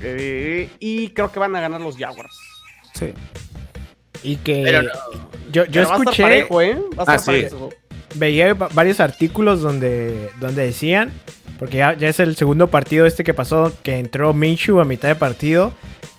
[0.03, 2.39] Eh, y creo que van a ganar los Jaguars.
[2.95, 3.13] Sí.
[4.23, 4.91] Y que Pero no.
[5.53, 6.79] Yo, yo escuché, parejo, ¿eh?
[6.99, 7.27] Ah, sí.
[7.27, 7.71] parejo
[8.15, 11.13] veía va- varios artículos donde, donde decían,
[11.59, 15.09] porque ya, ya es el segundo partido este que pasó, que entró Minshew a mitad
[15.09, 15.73] de partido,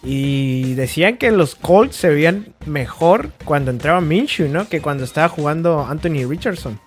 [0.03, 4.67] y decían que los Colts se veían mejor cuando entraba Minshew, ¿no?
[4.69, 6.79] Que cuando estaba jugando Anthony Richardson.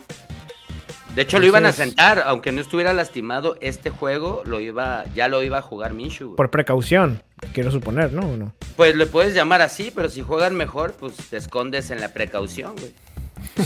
[1.14, 5.28] De hecho, lo iban a sentar, aunque no estuviera lastimado este juego, lo iba, ya
[5.28, 6.34] lo iba a jugar Minshew.
[6.34, 8.22] Por precaución, quiero suponer, ¿no?
[8.22, 8.52] ¿O no?
[8.76, 12.74] Pues le puedes llamar así, pero si juegan mejor, pues te escondes en la precaución,
[12.76, 12.92] güey.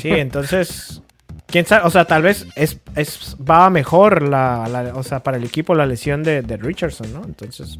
[0.01, 1.03] Sí, entonces,
[1.47, 5.37] quién sabe, o sea, tal vez es, es va mejor la, la- o sea, para
[5.37, 7.23] el equipo la lesión de, de Richardson, ¿no?
[7.25, 7.79] Entonces,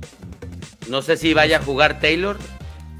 [0.89, 2.37] No sé si vaya a jugar Taylor.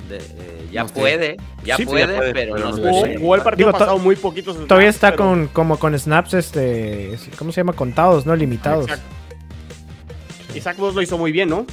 [0.09, 3.17] de- eh, ya No puede, ya, Sí, sí, puede, ya puede, pero pero no sé.
[3.19, 4.57] Jugó, el partido Digo, pasado muy poquitos.
[4.67, 7.73] todavía snaps, está pero- con como con snaps, este, ¿cómo se llama?
[7.75, 8.35] Contados, ¿no?
[8.37, 8.85] Limitados.
[8.85, 9.07] Exacto.
[10.55, 11.67] Isaac Boss lo hizo muy bien, ¿no?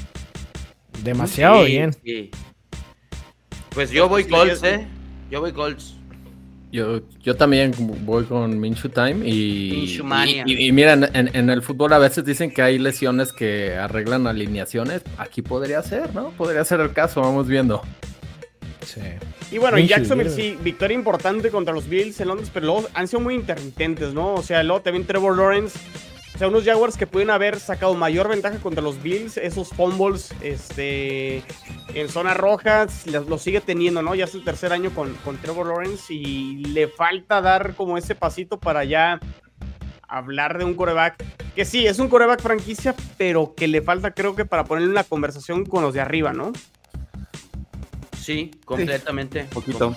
[1.04, 1.94] Demasiado Sí, bien.
[2.04, 2.32] sí.
[3.74, 4.88] Pues yo voy Colts, ¿eh?
[5.30, 5.96] Yo voy Colts.
[6.72, 7.72] Yo, yo también
[8.06, 9.32] voy con Minshew Time y,
[9.86, 14.28] y, y- y mira, en, el fútbol a veces dicen que hay lesiones que arreglan
[14.28, 15.02] alineaciones.
[15.18, 16.32] Aquí podría ser, ¿no?
[16.32, 17.82] Podría ser el caso, vamos viendo.
[18.86, 19.00] Sí.
[19.52, 20.42] Y bueno, y Minshew, Jacksonville mira.
[20.44, 24.34] sí, victoria importante contra los Bills en Londres, pero luego han sido muy intermitentes, ¿no?
[24.34, 25.80] O sea, luego también Trevor Lawrence,
[26.36, 30.34] o sea, unos Jaguars que pudieron haber sacado mayor ventaja contra los Bills, esos fumbles,
[30.42, 31.44] este,
[31.94, 34.16] en zonas rojas, los lo sigue teniendo, ¿no?
[34.16, 38.16] Ya es el tercer año con, con Trevor Lawrence y le falta dar como ese
[38.16, 39.22] pasito para ya
[40.10, 41.24] hablar de un coreback,
[41.56, 45.06] que sí, es un coreback franquicia, pero que le falta creo que para ponerle una
[45.06, 46.52] conversación con los de arriba, ¿no?
[48.20, 49.46] Sí, completamente.
[49.46, 49.96] Poquito.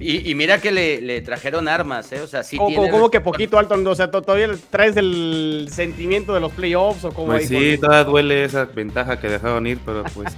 [0.00, 2.20] Y, y mira que le, le trajeron armas, ¿eh?
[2.20, 3.74] O sea, sí ¿Cómo, tiene- cómo que poquito alto?
[3.88, 8.04] O sea, to- ¿todavía traes el sentimiento de los playoffs o como Pues sí, todavía
[8.04, 10.36] duele esa ventaja que dejaron ir, pero pues,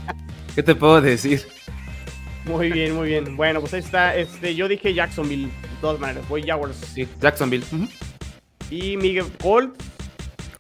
[0.55, 1.43] ¿qué te puedo decir?
[2.45, 3.37] Muy bien, muy bien.
[3.37, 4.15] Bueno, pues ahí está.
[4.17, 6.29] Este, yo dije Jacksonville, de todas maneras.
[6.29, 6.77] Voy Jaguars.
[6.77, 7.65] Sí, Jacksonville.
[8.71, 9.75] Y Miguel Colt,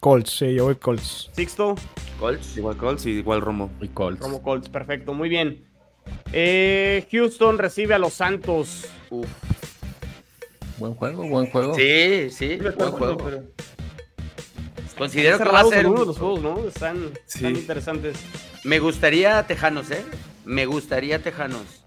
[0.00, 1.30] Colts, sí, yo voy Colts.
[1.32, 1.74] Sixto,
[2.18, 2.56] Colts.
[2.56, 3.70] Igual Colts y igual Romo.
[3.82, 4.20] Y Colts.
[4.20, 4.68] como Colts.
[4.70, 5.62] Perfecto, muy bien.
[6.32, 8.86] Eh, Houston recibe a los Santos.
[9.10, 9.28] Uf.
[10.78, 11.74] Buen juego, buen juego.
[11.74, 13.44] Sí, sí, buen juego.
[14.98, 15.88] Considero que va a ser.
[15.88, 16.66] de los juegos, ¿no?
[16.66, 18.16] Están, están interesantes.
[18.64, 20.04] Me gustaría Tejanos, ¿eh?
[20.44, 21.84] Me gustaría Tejanos.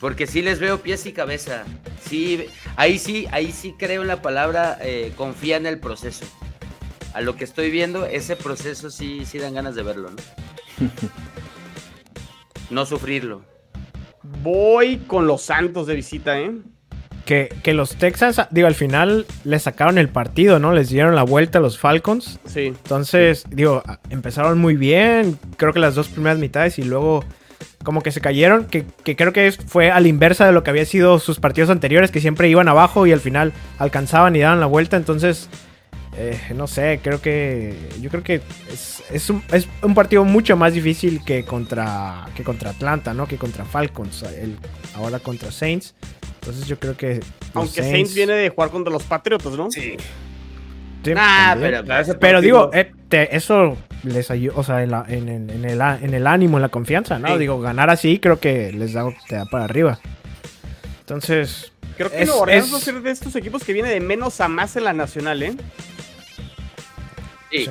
[0.00, 1.64] Porque sí les veo pies y cabeza.
[2.08, 2.46] Sí,
[2.76, 6.24] ahí sí, ahí sí creo en la palabra, eh, confía en el proceso.
[7.14, 10.16] A lo que estoy viendo, ese proceso sí, sí dan ganas de verlo, ¿no?
[12.70, 13.51] no sufrirlo.
[14.22, 16.52] Voy con los Santos de visita, ¿eh?
[17.24, 20.72] Que, que los Texans, digo, al final les sacaron el partido, ¿no?
[20.72, 22.40] Les dieron la vuelta a los Falcons.
[22.44, 22.66] Sí.
[22.66, 25.38] Entonces, digo, empezaron muy bien.
[25.56, 27.24] Creo que las dos primeras mitades y luego
[27.84, 28.66] como que se cayeron.
[28.66, 31.70] Que, que creo que fue a la inversa de lo que había sido sus partidos
[31.70, 34.96] anteriores, que siempre iban abajo y al final alcanzaban y daban la vuelta.
[34.96, 35.48] Entonces,
[36.16, 37.74] eh, no sé, creo que.
[38.00, 38.42] Yo creo que
[38.72, 43.26] es, es un, es un partido mucho más difícil que contra, que contra Atlanta, ¿no?
[43.26, 44.22] Que contra Falcons.
[44.22, 44.56] El,
[44.94, 45.94] ahora contra Saints.
[46.40, 47.20] Entonces, yo creo que.
[47.54, 49.70] Aunque Saints viene de jugar contra los Patriotas, ¿no?
[49.70, 49.96] Sí.
[51.04, 51.82] sí, Nah, pero,
[52.20, 55.80] Pero digo, eh, te- eso les ayuda, o sea, en, la- en el, en el
[55.80, 57.28] en el ánimo, en la confianza, ¿no?
[57.28, 57.38] Sí.
[57.38, 59.98] Digo, ganar así creo que les da, te da para arriba.
[61.00, 63.90] Entonces, Creo que Es- Nueva Orleans es- va a ser de estos equipos que viene
[63.90, 65.52] de menos a más en la nacional, ¿eh?
[67.52, 67.70] Sí, sí.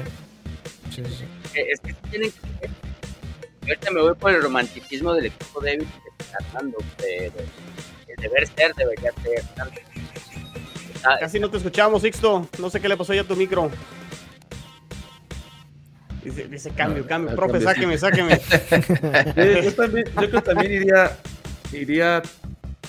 [0.92, 1.26] Sí, sí, sí.
[1.60, 2.68] eh, es que tienen que.
[2.68, 6.78] Yo ahorita me voy por el romanticismo del equipo débil que está dando.
[6.98, 7.34] pero
[8.08, 9.44] El deber ser debería ser.
[10.96, 12.48] Está- Casi no te escuchábamos, Sixto.
[12.60, 13.72] No sé qué le pasó ya a tu micro.
[16.24, 17.32] Dice, dice cambio, Ah, cambio.
[17.32, 17.68] ah, Profe, cambio,
[17.98, 18.40] sáqueme, sáqueme.
[19.64, 21.18] Yo, también, yo creo que también iría,
[21.72, 22.22] iría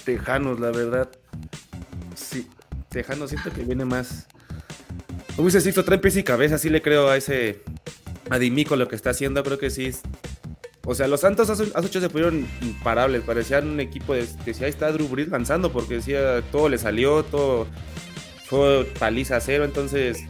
[0.04, 1.08] Tejanos, la verdad.
[2.14, 2.46] Sí,
[2.90, 4.26] Tejanos siento que viene más.
[5.38, 7.62] Dice Sixto, trae pies y cabeza, sí le creo a ese
[8.30, 9.90] a Dimico lo que está haciendo, creo que sí.
[10.84, 14.70] O sea, los Santos hace, ocho se pusieron imparables, parecían un equipo de, decía, ahí
[14.70, 17.66] está Drew Brees lanzando, porque decía, todo le salió, todo
[18.46, 20.24] fue paliza cero, entonces...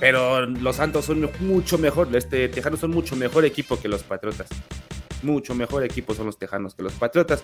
[0.00, 4.48] Pero los Santos son mucho mejor, este, Tejanos son mucho mejor equipo que los Patriotas.
[5.22, 7.42] Mucho mejor equipo son los Tejanos que los Patriotas.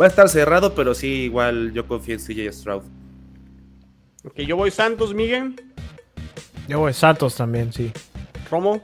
[0.00, 2.82] Va a estar cerrado, pero sí, igual yo confío en CJ Stroud.
[4.24, 5.56] ok, yo voy Santos, Miguel.
[6.68, 7.92] Yo voy Santos también, sí.
[8.50, 8.80] Romo.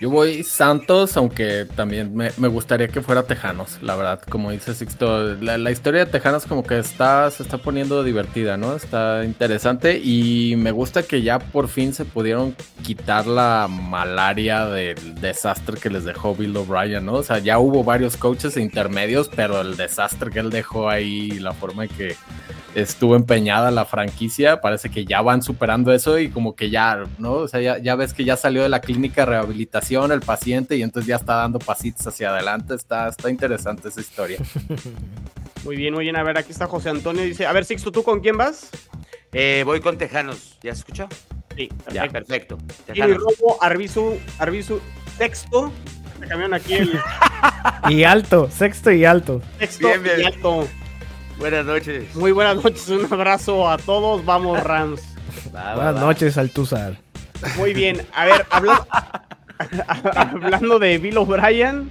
[0.00, 4.20] Yo voy Santos, aunque también me, me gustaría que fuera Tejanos, la verdad.
[4.28, 8.74] Como dice Sixto, la, historia de Tejanos como que está, se está poniendo divertida, ¿no?
[8.74, 15.14] Está interesante y me gusta que ya por fin se pudieron quitar la malaria del
[15.20, 17.14] desastre que les dejó Bill O'Brien, ¿no?
[17.14, 21.52] O sea, ya hubo varios coaches intermedios, pero el desastre que él dejó ahí, la
[21.52, 22.16] forma en que
[22.74, 27.34] estuvo empeñada la franquicia, parece que ya van superando eso y como que ya, ¿no?
[27.34, 30.76] O sea, ya, ya ves que ya salió de la clínica de rehabilitación el paciente
[30.76, 34.38] y entonces ya está dando pasitos hacia adelante, está, está interesante esa historia.
[35.64, 36.14] Muy bien, muy bien.
[36.16, 37.22] A ver, aquí está José Antonio.
[37.22, 38.68] Dice, a ver, Sixto, ¿tú con quién vas?
[39.32, 40.58] Eh, voy con Tejanos.
[40.62, 41.08] ¿Ya se escuchó?
[41.56, 42.58] Sí, Ya, perfecto.
[42.58, 42.92] perfecto.
[42.92, 43.00] Y.
[43.14, 44.78] Romo, Arbizu, Arbizu,
[45.16, 45.72] texto.
[46.20, 47.00] Me cambiaron aquí el
[47.88, 49.40] Y alto, sexto y alto.
[49.80, 50.20] Bien, bien.
[50.20, 50.68] y alto.
[51.38, 52.14] Buenas noches.
[52.14, 54.22] Muy buenas noches, un abrazo a todos.
[54.24, 55.00] Vamos, Rams.
[55.54, 56.00] Va, va, Buenas va.
[56.00, 56.98] noches, Altuzar.
[57.56, 58.06] Muy bien.
[58.12, 58.86] A ver, hablando,
[60.16, 61.88] hablando de Bill O'Brien,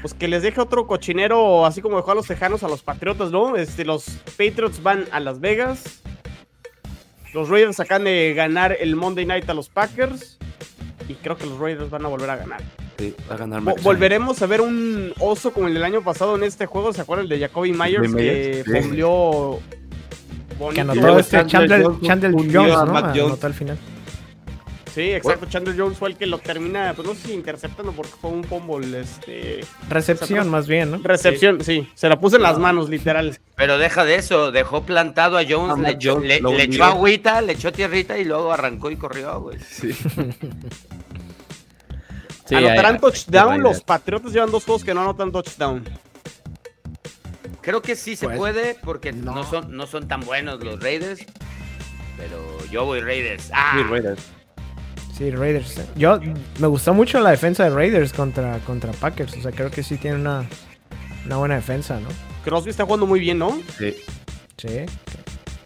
[0.00, 3.30] pues que les deje otro cochinero, así como dejó a los Tejanos a los Patriotas,
[3.30, 3.56] ¿no?
[3.56, 4.04] Este, los
[4.36, 6.02] Patriots van a Las Vegas.
[7.34, 10.38] Los Raiders acaban de ganar el Monday Night a los Packers.
[11.08, 12.62] Y creo que los Raiders van a volver a ganar.
[12.98, 16.42] Sí, va a ganar Volveremos a ver un oso como el del año pasado en
[16.42, 16.92] este juego.
[16.92, 18.72] ¿Se acuerdan el de Jacoby Myers que sí.
[20.74, 23.08] Que anotó este Chandler Chandler, Jones Chandler ¿no?
[23.08, 23.20] Jones.
[23.20, 23.78] Anotó al final.
[24.94, 25.46] Sí, exacto.
[25.46, 28.44] Chandler Jones fue el que lo termina, pues no sé si interceptando porque fue un
[28.44, 29.60] fumble, este...
[29.88, 30.98] Recepción, más bien, ¿no?
[31.02, 31.88] Recepción, sí.
[31.94, 33.38] Se la puse en las manos, literal.
[33.56, 36.64] Pero deja de eso, dejó plantado a Jones, A le, echó, Jones, le- lo le
[36.64, 36.76] hundió.
[36.76, 39.58] echó agüita, le echó tierrita y luego arrancó y corrió, güey.
[39.60, 39.90] Sí,
[42.54, 43.52] ¿Anotarán ahí- touchdown?
[43.54, 45.84] ahí- Los Patriotas llevan dos juegos que no anotan touchdown.
[47.60, 49.34] Creo que sí se Pues, puede porque no.
[49.34, 49.44] no.
[49.44, 51.20] son, no son tan buenos los Raiders.
[52.16, 52.38] Pero
[52.70, 53.50] yo voy Raiders.
[53.52, 54.22] Ah, Sí, Raiders.
[55.18, 55.80] Sí, Raiders.
[55.96, 56.20] Yo
[56.60, 59.36] me gustó mucho la defensa de Raiders contra, contra Packers.
[59.36, 60.44] O sea, creo que sí tiene una,
[61.26, 62.08] una buena defensa, ¿no?
[62.44, 63.60] Crosby está jugando muy bien, ¿no?
[63.78, 63.96] Sí.
[64.56, 64.68] Sí.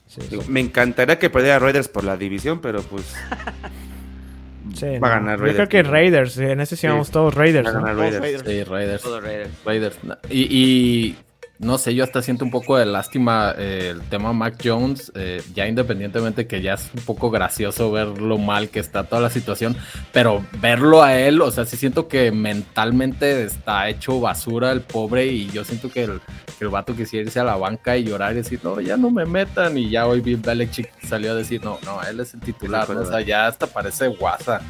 [0.07, 0.21] Sí, sí.
[0.31, 3.15] Digo, Me encantaría que perdiera Raiders por la división, pero pues
[4.75, 5.27] Sí, va a no.
[5.27, 5.69] ganar Yo creo Raiders.
[5.69, 6.39] que Raiders.
[6.39, 7.81] En ese sí vamos todos Raiders, va a ¿no?
[7.81, 8.23] ganar Raiders.
[8.23, 8.43] Raiders.
[8.47, 9.03] Sí, Raiders.
[9.03, 9.51] todos Raiders.
[9.65, 9.99] Raiders.
[10.31, 11.17] Y, y
[11.63, 15.41] no sé, yo hasta siento un poco de lástima eh, el tema Mac Jones, eh,
[15.55, 19.31] ya independientemente que ya es un poco gracioso ver lo mal que está toda la
[19.31, 19.77] situación,
[20.13, 25.27] pero verlo a él, o sea, sí siento que mentalmente está hecho basura el pobre
[25.27, 26.21] y yo siento que el,
[26.59, 29.11] que el vato quisiera irse a la banca y llorar y decir, no, ya no
[29.11, 32.41] me metan y ya hoy Bill Belichick salió a decir, no, no, él es el
[32.41, 34.61] titular, o sea, ya hasta parece guasa.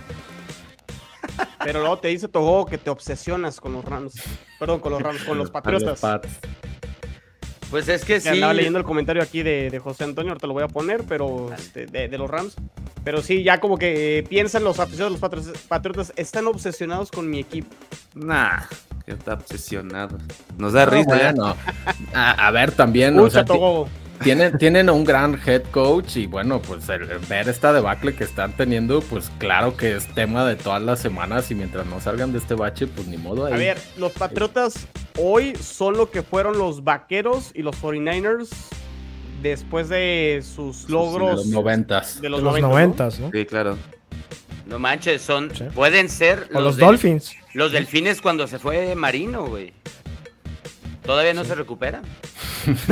[1.65, 4.15] Pero luego te dice Togo que te obsesionas con los Rams.
[4.59, 6.01] Perdón, con los Rams, con los Patriotas.
[7.71, 8.29] Pues es que Que sí.
[8.29, 11.51] andaba leyendo el comentario aquí de, de José Antonio, ahorita lo voy a poner, pero
[11.55, 12.55] este, de, de los Rams.
[13.03, 17.31] Pero sí, ya como que eh, piensan los aficionados de los Patriotas, están obsesionados con
[17.31, 17.75] mi equipo.
[18.15, 18.61] Nah,
[19.07, 20.19] Que está obsesionado.
[20.59, 21.17] Nos da risa.
[21.17, 21.33] ¿eh?
[21.33, 21.57] Bueno,
[22.13, 23.89] a, a ver también, o Uy, sea, Gogo.
[24.23, 28.57] Tienen, tienen un gran head coach y bueno, pues el, ver esta debacle que están
[28.57, 32.39] teniendo, pues claro que es tema de todas las semanas y mientras no salgan de
[32.39, 33.47] este bache, pues ni modo.
[33.47, 33.53] ahí.
[33.53, 34.87] A ver, los Patriotas
[35.19, 38.49] hoy son lo que fueron los Vaqueros y los 49ers
[39.43, 42.17] después de sus de logros los noventas.
[42.17, 43.31] de De los, los 90, ¿no?
[43.33, 43.77] Sí, claro.
[44.67, 45.55] No manches, son.
[45.55, 45.65] Sí.
[45.75, 46.49] Pueden ser.
[46.55, 47.35] O los del- Dolphins.
[47.53, 49.73] Los delfines cuando se fue Marino, güey.
[51.05, 52.03] Todavía no se recuperan.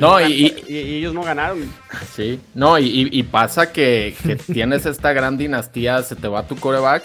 [0.00, 1.72] No, y, y- Y, y ellos no ganaron.
[2.14, 7.04] sí, no, y pasa que, que tienes esta gran dinastía, se te va tu coreback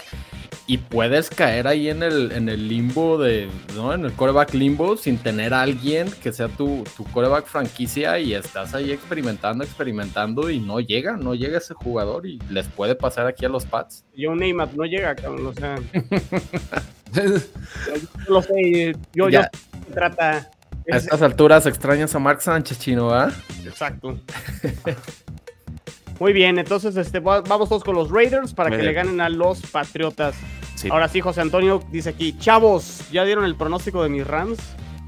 [0.66, 3.92] y puedes caer ahí en el, en el limbo de, ¿no?
[3.94, 8.34] En el coreback limbo sin tener a alguien que sea tu, tu coreback franquicia y
[8.34, 13.26] estás ahí experimentando, experimentando y no llega, no llega ese jugador y les puede pasar
[13.26, 14.04] aquí a los Pats.
[14.14, 15.76] Y un Neymar no llega, cabrón, o sea.
[17.14, 20.50] yo lo sé, yo, yo se trata.
[20.90, 23.32] A estas alturas extrañas a Mark Sánchez, chino, ¿verdad?
[23.64, 24.18] Exacto.
[26.18, 29.28] Muy bien, entonces este, va- vamos todos con los Raiders para que le ganen a
[29.28, 30.34] los Patriotas.
[30.74, 30.88] Sí.
[30.90, 34.58] Ahora sí, José Antonio dice aquí, chavos, ¿ya dieron el pronóstico de mis Rams?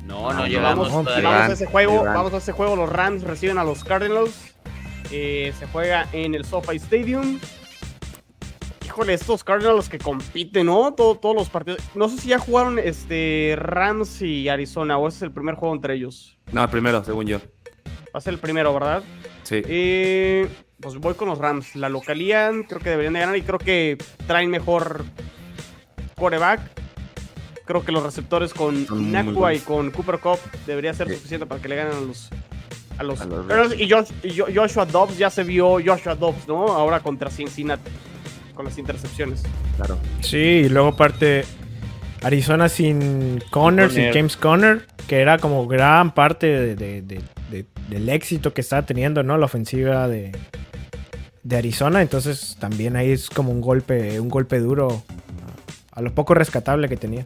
[0.05, 1.03] No, no, No, llevamos no.
[1.05, 4.33] Vamos van, a ese juego, vamos a ese juego, los Rams reciben a los Cardinals.
[5.11, 7.39] Eh, se juega en el SoFi Stadium.
[8.93, 10.93] Híjole, estos Cardinals que compiten, ¿no?
[10.93, 11.81] Todo- todos los partidos.
[11.95, 15.75] No sé si ya jugaron este Rams y Arizona o ese es el primer juego
[15.75, 16.37] entre ellos.
[16.53, 17.39] No, el primero, según yo.
[18.15, 19.03] Va a ser el primero, ¿verdad?
[19.45, 19.63] Sí.
[19.67, 20.47] Eh,
[20.79, 21.75] pues voy con los Rams.
[21.75, 25.07] La localidad creo que deberían de ganar y creo que traen mejor
[26.19, 26.61] coreback.
[27.65, 31.15] Creo que los receptores con Son Nakua y con Cooper Cup debería ser Sí.
[31.15, 32.29] suficiente para que le ganen a los
[32.99, 36.47] a los, A los y, Josh- y Jo- Joshua Dobbs ya se vio Joshua Dobbs,
[36.47, 36.67] ¿no?
[36.69, 37.91] Ahora contra Cincinnati
[38.55, 39.43] con las intercepciones.
[39.77, 39.99] Claro.
[40.21, 41.45] Sí, y luego aparte
[42.23, 44.13] Arizona sin Conner, sin.
[44.13, 48.87] James Conner, que era como gran parte de- de- de- de- del éxito que estaba
[48.87, 49.37] teniendo, ¿no?
[49.39, 50.33] La ofensiva de,
[51.43, 52.01] de Arizona.
[52.03, 55.03] Entonces también ahí es como un golpe, un golpe duro
[55.93, 57.25] a, a lo poco rescatable que tenía.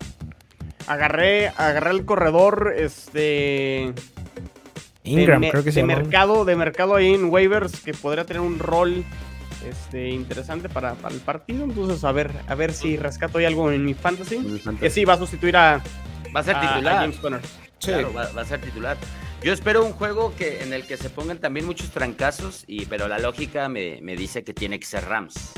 [0.87, 3.93] Agarré, agarré el corredor, este.
[5.05, 8.41] Ingram, de, creo que se de mercado, de mercado ahí en waivers que podría tener
[8.43, 9.05] un rol
[9.69, 11.65] este, interesante para, para el partido.
[11.65, 14.61] Entonces, a ver, a ver si rescato ahí algo en mi fantasy.
[14.81, 15.83] Que sí, va a sustituir a,
[16.35, 16.97] Va a ser a- a titular.
[17.01, 17.41] James Conner.
[17.81, 18.97] Claro, va, va a ser titular.
[19.43, 23.07] Yo espero un juego que, en el que se pongan también muchos trancazos, y, pero
[23.07, 25.53] la lógica me, me dice que tiene que ser Rams,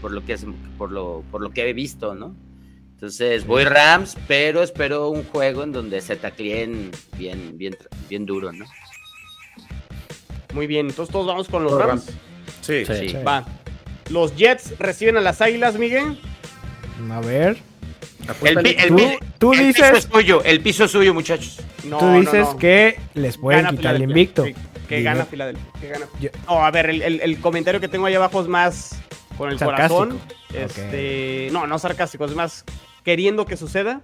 [0.00, 0.44] por lo que, es,
[0.76, 2.34] por, lo, por lo que he visto, ¿no?
[2.94, 7.76] Entonces voy Rams, pero espero un juego en donde se tacleen bien, bien,
[8.08, 8.64] bien duro, ¿no?
[10.52, 12.06] Muy bien, entonces todos vamos con los Los Rams.
[12.62, 12.84] Sí.
[12.86, 13.08] Sí.
[13.10, 13.16] Sí.
[13.26, 13.44] Va.
[14.08, 16.18] Los Jets reciben a las Águilas, Miguel.
[17.10, 17.58] A ver.
[18.24, 20.90] El, Apúntale pi- el tú- pi- tú el piso dices- es suyo, el piso es
[20.92, 21.60] suyo, muchachos.
[21.84, 22.56] No, Tú dices no.
[22.56, 24.44] que les pueden Gana quitar el invicto.
[24.44, 24.54] Sí,
[24.88, 25.64] que Digo- gana Filadelfia.
[25.80, 28.46] que gana- Yo- No, a ver, el, el- el comentario que tengo ahí abajo es
[28.46, 28.90] más
[29.36, 29.98] con el Sarcástico.
[30.06, 30.20] corazón.
[30.54, 32.64] Este, No, no sarcástico, es más
[33.04, 34.00] queriendo que suceda.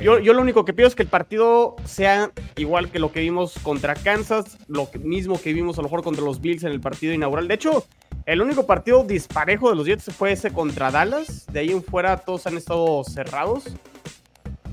[0.00, 3.20] Yo, yo lo único que pido es que el partido sea igual que lo que
[3.20, 6.72] vimos contra Kansas, lo que- mismo que vimos a lo mejor contra los Bills en
[6.72, 7.48] el partido inaugural.
[7.48, 7.86] De hecho,
[8.26, 11.46] el único partido disparejo de los Jets fue ese contra Dallas.
[11.52, 13.64] De ahí en fuera todos han estado cerrados.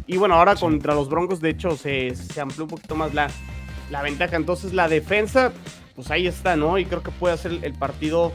[0.07, 3.29] Y bueno, ahora contra los Broncos, de hecho, se, se amplió un poquito más la,
[3.91, 4.35] la ventaja.
[4.35, 5.53] Entonces, la defensa,
[5.95, 6.77] pues ahí está, ¿no?
[6.77, 8.33] Y creo que puede hacer el partido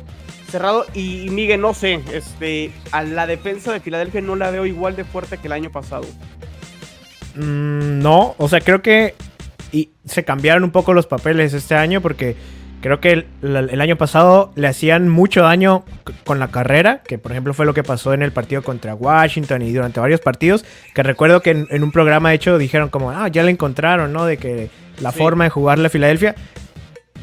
[0.50, 0.86] cerrado.
[0.94, 5.04] Y Miguel, no sé, este, a la defensa de Filadelfia no la veo igual de
[5.04, 6.06] fuerte que el año pasado.
[7.38, 9.14] Mm, no, o sea, creo que
[9.70, 12.36] y se cambiaron un poco los papeles este año porque
[12.80, 15.84] creo que el, año pasado le hacían mucho daño
[16.24, 19.62] con la carrera, que por ejemplo fue lo que pasó en el partido contra Washington
[19.62, 20.64] y durante varios partidos,
[20.94, 24.12] que recuerdo que en, en un programa de hecho dijeron como, ah, ya le encontraron,
[24.12, 24.24] ¿no?
[24.24, 24.70] De que
[25.00, 25.18] la Sí.
[25.18, 26.34] forma de jugarle a Filadelfia.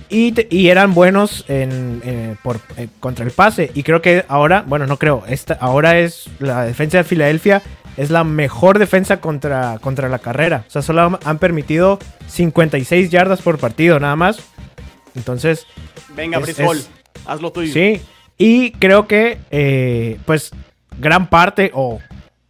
[0.07, 3.72] Y, y eran buenos en, eh, por, eh, contra el pase.
[3.74, 7.63] Y creo que ahora, bueno, no creo, esta, ahora es la defensa de Filadelfia
[7.98, 10.66] es la mejor defensa contra, contra la carrera.
[10.68, 14.39] O sea, solo han- permitido 56 yardas por partido nada más.
[15.16, 15.66] Entonces,
[16.16, 16.89] Venga, Brisbol, es-
[17.26, 17.74] haz lo tuyo.
[17.74, 18.02] sí.
[18.38, 20.52] Y creo que, eh, pues,
[21.00, 22.00] gran parte o,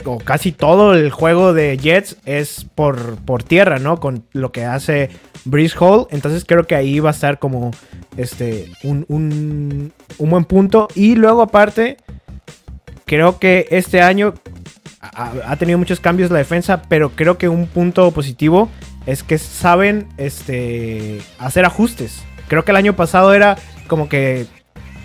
[0.03, 3.99] o casi todo el juego de Jets es por, por tierra, ¿no?
[3.99, 5.11] Con lo que hace
[5.45, 6.07] Breeze Hall.
[6.09, 7.69] Entonces creo que ahí va a estar como
[8.17, 10.87] este, un, un, un buen punto.
[10.95, 11.97] Y luego aparte,
[13.05, 14.33] creo que este año
[15.13, 18.69] ha, tenido muchos cambios la defensa, pero creo que un punto positivo
[19.05, 22.23] es que saben este, hacer ajustes.
[22.47, 24.47] Creo que el año pasado era como que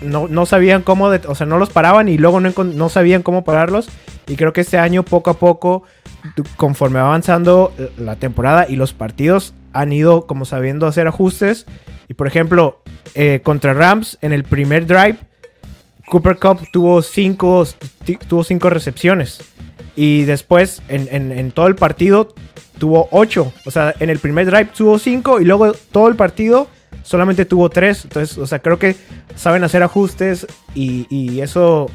[0.01, 3.43] no, no sabían cómo, o sea, no los paraban y luego no, no sabían cómo
[3.43, 3.89] pararlos.
[4.27, 5.83] Y creo que este año poco a poco
[6.55, 11.65] conforme va avanzando eh, la temporada y los partidos han ido como sabiendo hacer ajustes.
[12.07, 12.81] Y por ejemplo,
[13.15, 15.17] eh, contra Rams en el primer drive,
[16.07, 17.65] Cooper Cup tuvo cinco,
[18.27, 19.41] tuvo cinco recepciones.
[19.95, 22.33] Y después, en, en- todo el partido,
[22.77, 23.51] tuvo ocho.
[23.65, 26.67] O sea, en el primer drive tuvo cinco y luego todo el partido
[27.03, 28.05] solamente tuvo tres.
[28.05, 28.95] Entonces, o sea, creo que
[29.35, 31.89] saben hacer ajustes y, y eso,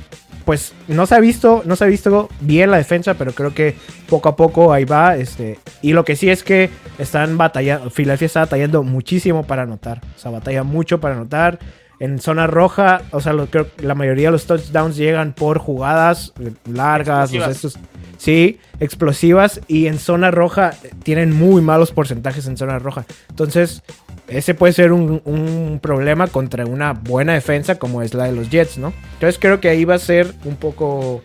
[0.44, 3.74] pues, no se ha visto, no se ha visto bien la defensa, pero creo que
[4.09, 5.16] poco a poco ahí va.
[5.16, 10.03] Este, y lo que sí es que están batallando, Filadelfia está batallando muchísimo para anotar.
[10.16, 11.59] O sea, batalla mucho para anotar.
[11.99, 15.59] En zona roja, o sea, lo- creo que la mayoría de los touchdowns llegan por
[15.59, 16.32] jugadas
[16.70, 17.78] largas, estos-
[18.18, 19.61] sí, explosivas.
[19.68, 23.07] Y en zona roja eh, tienen muy malos porcentajes en zona roja.
[23.30, 23.82] Entonces,
[24.28, 28.51] ese puede ser un, un problema contra una buena defensa como es la de los
[28.51, 28.92] Jets, ¿no?
[29.14, 31.22] Entonces creo que ahí va a ser un poco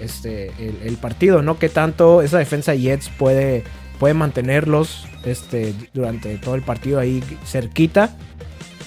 [0.00, 1.58] este, el, el partido, ¿no?
[1.58, 3.64] Que tanto esa defensa de Jets puede,
[3.98, 8.16] puede mantenerlos este, durante todo el partido ahí cerquita.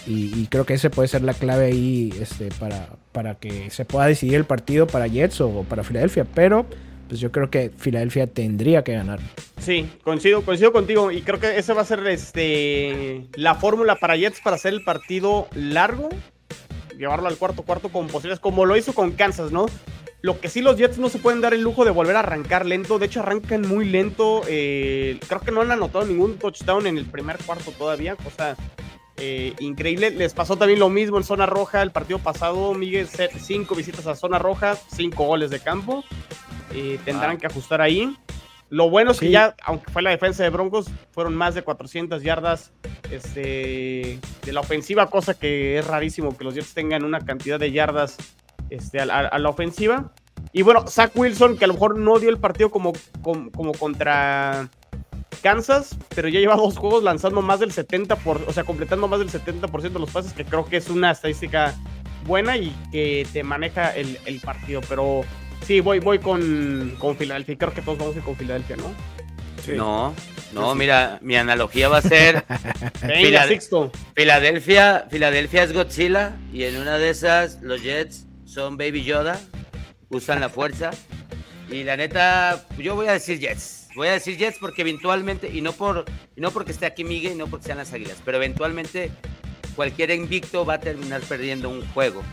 [0.08, 4.06] Y, creo que ese puede ser la clave ahí este, para, para que se pueda
[4.06, 6.26] decidir el partido para Jets o para Filadelfia.
[6.34, 6.66] Pero
[7.08, 9.20] pues yo creo que Filadelfia tendría que ganar.
[9.60, 14.16] Sí, coincido, coincido contigo y creo que esa va a ser este la fórmula para
[14.16, 16.10] Jets para hacer el partido largo,
[16.98, 19.68] llevarlo al cuarto cuarto con posibilidades, como lo hizo con Kansas, ¿no?
[20.22, 22.66] Lo que sí los Jets no se pueden dar el lujo de volver a arrancar
[22.66, 26.98] lento, de hecho arrancan muy lento, eh, creo que no han anotado ningún touchdown en
[26.98, 28.58] el primer cuarto todavía, cosa
[29.18, 30.12] eh, increíble.
[30.12, 34.06] Les pasó también lo mismo en zona roja el partido pasado, Miguel, set- cinco visitas
[34.08, 36.04] a zona roja, cinco goles de campo,
[36.74, 37.38] Eh, tendrán Ah.
[37.38, 38.16] que ajustar ahí.
[38.70, 42.22] Lo bueno es que ya, aunque fue la defensa de Broncos, fueron más de 400
[42.22, 42.74] yardas
[43.10, 47.72] este, de la ofensiva, cosa que es rarísimo que los Jets tengan una cantidad de
[47.72, 48.18] yardas
[48.70, 50.12] este, a, a- a la ofensiva.
[50.52, 53.72] Y bueno, Zach Wilson, que a lo mejor no dio el partido como, como, como
[53.74, 54.70] contra
[55.42, 59.20] Kansas, pero ya lleva dos juegos lanzando más del 70%, por, o sea, completando más
[59.20, 61.76] del 70% de los pases, que creo que es una estadística
[62.26, 64.82] buena y que te maneja el, el partido.
[64.88, 65.24] Pero
[65.66, 67.54] sí, voy, voy con, con Filadelfia.
[67.54, 68.94] y Creo que todos vamos a ir con Filadelfia, ¿no?
[69.76, 70.14] No,
[70.54, 72.46] no, mira, mi analogía va a ser
[73.02, 73.46] Venga.
[74.16, 79.40] Filadelfia, Filadelfia es Godzilla y en una de esas los Jets son Baby Yoda,
[80.10, 80.92] usan la fuerza
[81.70, 85.62] y la neta, yo voy a decir Jets, voy a decir Jets porque eventualmente y
[85.62, 88.38] no por y no porque esté aquí Miguel y no porque sean las Águilas, pero
[88.38, 89.12] eventualmente
[89.76, 92.24] cualquier invicto va a terminar perdiendo un juego.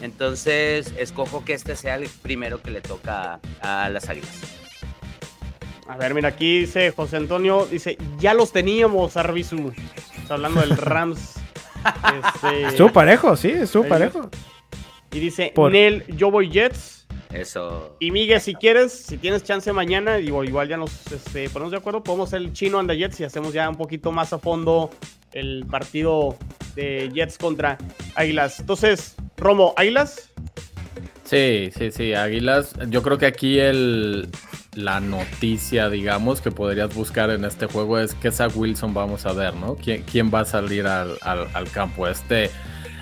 [0.00, 4.30] Entonces, escojo que este sea el primero que le toca a, a las Águilas.
[5.88, 9.72] A ver, mira, aquí dice José Antonio, dice, ya los teníamos, Arbizu.
[10.20, 11.34] Está hablando del Rams.
[12.34, 14.30] Este, Estuvo parejo, sí, estuvo parejo.
[15.12, 17.03] y dice, Por- Nel, yo voy Jets.
[17.34, 17.96] Eso.
[18.00, 21.78] Y Miguel, si quieres, si tienes chance mañana, digo, igual ya nos este, ponemos de
[21.78, 24.90] acuerdo, podemos hacer el chino anda Jets y hacemos ya un poquito más a fondo
[25.32, 26.36] el partido
[26.76, 27.76] de Jets contra
[28.14, 28.60] Águilas.
[28.60, 30.30] Entonces, Romo, ¿Águilas?
[31.24, 32.74] Sí, sí, sí, Águilas.
[32.88, 34.28] Yo creo que aquí el,
[34.74, 39.32] la noticia, digamos, que podrías buscar en este juego es que Zach Wilson vamos a
[39.32, 39.74] ver, ¿no?
[39.74, 42.06] ¿Quién, quién va a salir al, al- al campo?
[42.06, 42.50] Este,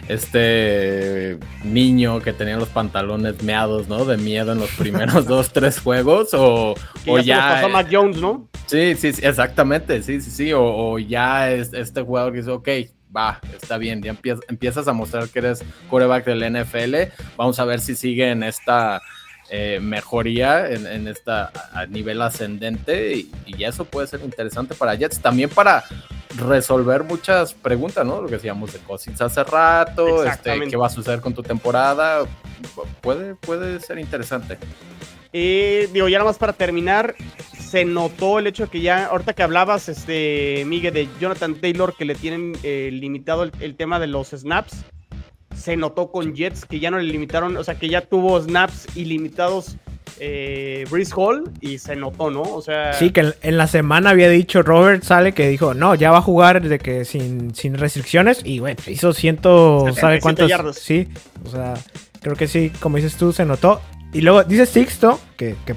[0.09, 4.05] este niño que tenía los pantalones meados, ¿no?
[4.05, 6.74] De miedo en los primeros dos, tres juegos, o,
[7.07, 7.48] o ya, ya...
[7.55, 8.48] pasó a Mac Jones, ¿no?
[8.66, 12.50] Sí, sí, sí, exactamente, sí, sí, sí, o, o ya es este jugador que dice,
[12.50, 12.68] ok,
[13.14, 14.16] va, está bien, ya
[14.48, 19.03] empiezas, a mostrar que eres quarterback del NFL, vamos a ver si sigue en esta
[19.50, 24.74] eh, mejoría, en, en esta a a nivel ascendente, y, y eso puede ser interesante
[24.74, 25.84] para Jets, también para
[26.37, 28.20] resolver muchas preguntas, ¿no?
[28.22, 32.24] Lo que decíamos de Cousins hace rato, este, qué va a suceder con tu temporada,
[33.01, 34.59] puede, puede ser interesante.
[35.33, 37.14] Eh, digo, ya nada más para terminar,
[37.59, 41.95] se notó el hecho de que ya, ahorita que hablabas, este, Miguel, de Jonathan Taylor,
[41.97, 44.85] que le tienen eh, limitado el, el tema de los snaps,
[45.57, 48.95] se notó con Jets que ya no le limitaron, o sea, que ya tuvo snaps
[48.97, 49.76] ilimitados
[50.25, 52.43] eh, Breeze Hall y se notó, ¿no?
[52.43, 55.97] O sea, Sí, que en, en la semana había dicho Robert sale que dijo, no,
[55.97, 60.20] ya va a jugar de que sin, sin restricciones y bueno, hizo ciento, 77 ¿sabe
[60.20, 60.49] cuántos?
[60.49, 60.77] yardas.
[60.77, 61.09] Sí,
[61.45, 61.75] o sea,
[62.20, 63.81] creo que sí, como dices tú, se notó.
[64.12, 65.75] Y luego dice Sixto que, que,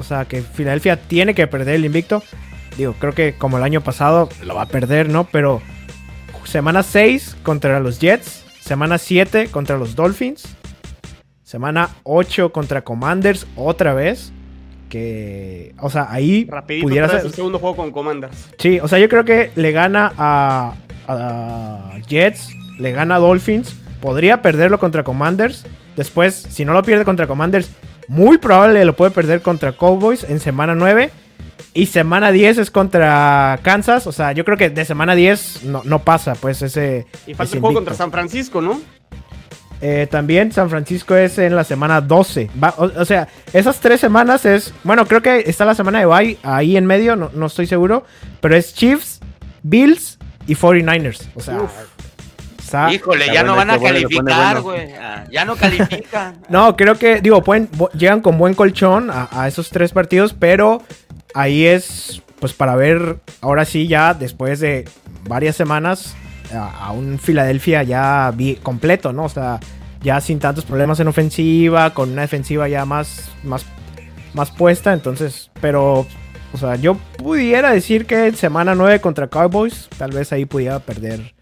[0.00, 2.24] o sea, que Filadelfia tiene que perder el invicto.
[2.76, 5.28] Digo, creo que como el año pasado lo va a perder, ¿no?
[5.30, 5.62] Pero
[6.44, 10.56] semana 6 contra los Jets, semana 7 contra los Dolphins,
[11.46, 14.32] semana 8 contra Commanders otra vez.
[14.90, 17.30] Que, o sea, ahí rapidito pudiera ser.
[17.30, 18.50] segundo juego con Commanders.
[18.58, 20.74] Sí, o sea, yo creo que le gana a,
[21.08, 25.64] a Jets, le gana a Dolphins, podría perderlo contra Commanders.
[25.96, 27.70] Después, si no lo pierde contra Commanders,
[28.06, 31.10] muy probable lo puede perder contra Cowboys en semana 9.
[31.74, 34.06] Y semana 10 es contra Kansas.
[34.06, 37.06] O sea, yo creo que de semana 10 no, no pasa, pues ese.
[37.26, 38.80] Y falta el juego contra San Francisco, ¿no?
[39.80, 42.50] Eh, también San Francisco es en la semana 12.
[42.62, 44.72] Va- o, o sea, esas tres semanas es.
[44.84, 48.04] Bueno, creo que está la semana de bye ahí en medio, no, no estoy seguro.
[48.40, 49.20] Pero es Chiefs,
[49.62, 51.26] Bills y 49ers.
[51.34, 51.60] O sea,
[52.58, 54.62] está- Híjole, ya no van a calificar, bueno.
[54.62, 54.92] güey.
[54.98, 56.38] Ah, ya no califican.
[56.48, 60.82] No, creo que, digo, pueden, llegan con buen colchón a, a esos tres partidos, pero
[61.34, 64.88] ahí es, pues para ver, ahora sí, ya después de
[65.28, 66.14] varias semanas,
[66.52, 69.24] a, a un Filadelfia ya vi- completo, ¿no?
[69.24, 69.58] O sea,
[70.02, 73.64] ya sin tantos problemas en ofensiva, con una defensiva ya más, más,
[74.34, 76.06] más puesta, entonces, pero,
[76.52, 80.78] o sea, yo pudiera decir que en semana 9 contra Cowboys, tal vez ahí pudiera
[80.80, 81.34] perder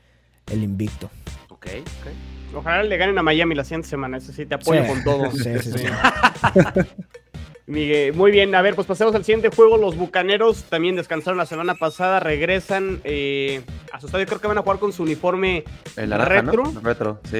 [0.50, 1.11] el invicto.
[1.48, 2.57] ok, ok.
[2.57, 4.18] Ojalá le ganen a Miami la siguiente semana.
[4.18, 4.88] Eso sí, te apoyo Sí.
[4.88, 5.30] con todo.
[5.32, 5.84] Sí, sí, sí.
[7.66, 9.78] Miguel, muy bien, a ver, pues pasemos al siguiente juego.
[9.78, 14.26] Los Bucaneros también descansaron la semana pasada, regresan eh, a su estadio.
[14.26, 15.64] Creo que van a jugar con su uniforme
[15.96, 16.64] El naranja, retro.
[16.70, 16.80] ¿no?
[16.80, 17.38] Retro, sí.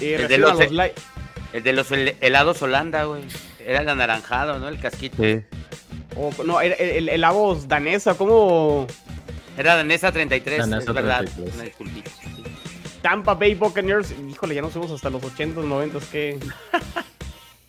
[0.00, 0.90] eh, El de los- a los
[1.52, 3.22] El de los hel- helados Holanda, güey.
[3.66, 4.68] Era el anaranjado, ¿no?
[4.68, 5.22] El casquito.
[5.22, 5.40] Sí.
[6.16, 8.86] o- no, el, el, el Avos danesa, ¿cómo?
[9.56, 11.24] Era Danesa 33, Danesa es verdad.
[11.24, 11.54] 33.
[11.56, 12.10] Una disculpita.
[13.02, 14.12] Tampa Bay Buccaneers.
[14.12, 16.02] Híjole, ya no somos hasta los 80s, 90s.
[16.12, 16.38] Qué,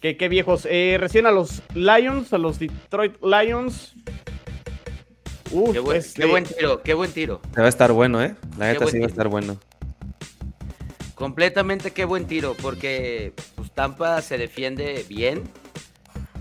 [0.02, 0.68] qué, qué viejos.
[0.70, 3.94] Eh, recién a los Lions, a los Detroit Lions.
[5.52, 7.42] Uf, Qué, buen, este, qué buen tiro, qué buen tiro.
[7.54, 8.36] Se va a estar bueno, ¿eh?
[8.58, 9.60] La neta sí va a estar bueno.
[11.16, 15.44] Completamente qué buen tiro, porque pues, Tampa se defiende bien.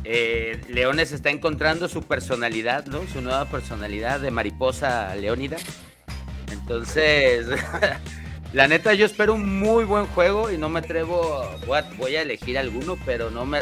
[0.05, 3.01] Eh, Leones está encontrando su personalidad, ¿no?
[3.13, 5.57] Su nueva personalidad de mariposa leónida.
[6.53, 7.47] Entonces,
[8.53, 12.17] la neta, yo espero un muy buen juego y no me atrevo, voy a, voy
[12.17, 13.61] a elegir alguno, pero no me,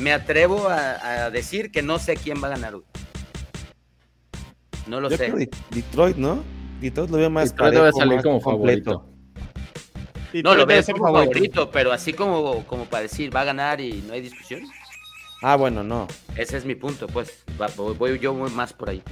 [0.00, 2.74] me atrevo a, a decir que no sé quién va a ganar.
[4.86, 5.30] No lo Yo sé.
[5.32, 6.44] creo Detroit, ¿no?
[6.80, 8.90] Detroit lo veo más Detroit debe parejo, salir más como completo.
[8.92, 9.12] favorito.
[10.32, 13.44] Detroit No, lo debe veo como favorito, pero así como, como para decir va a
[13.44, 14.62] ganar y no hay discusión.
[15.42, 16.06] Ah, bueno, no.
[16.36, 17.42] Ese es mi punto, pues.
[17.60, 19.02] Va- voy, voy yo voy más por ahí.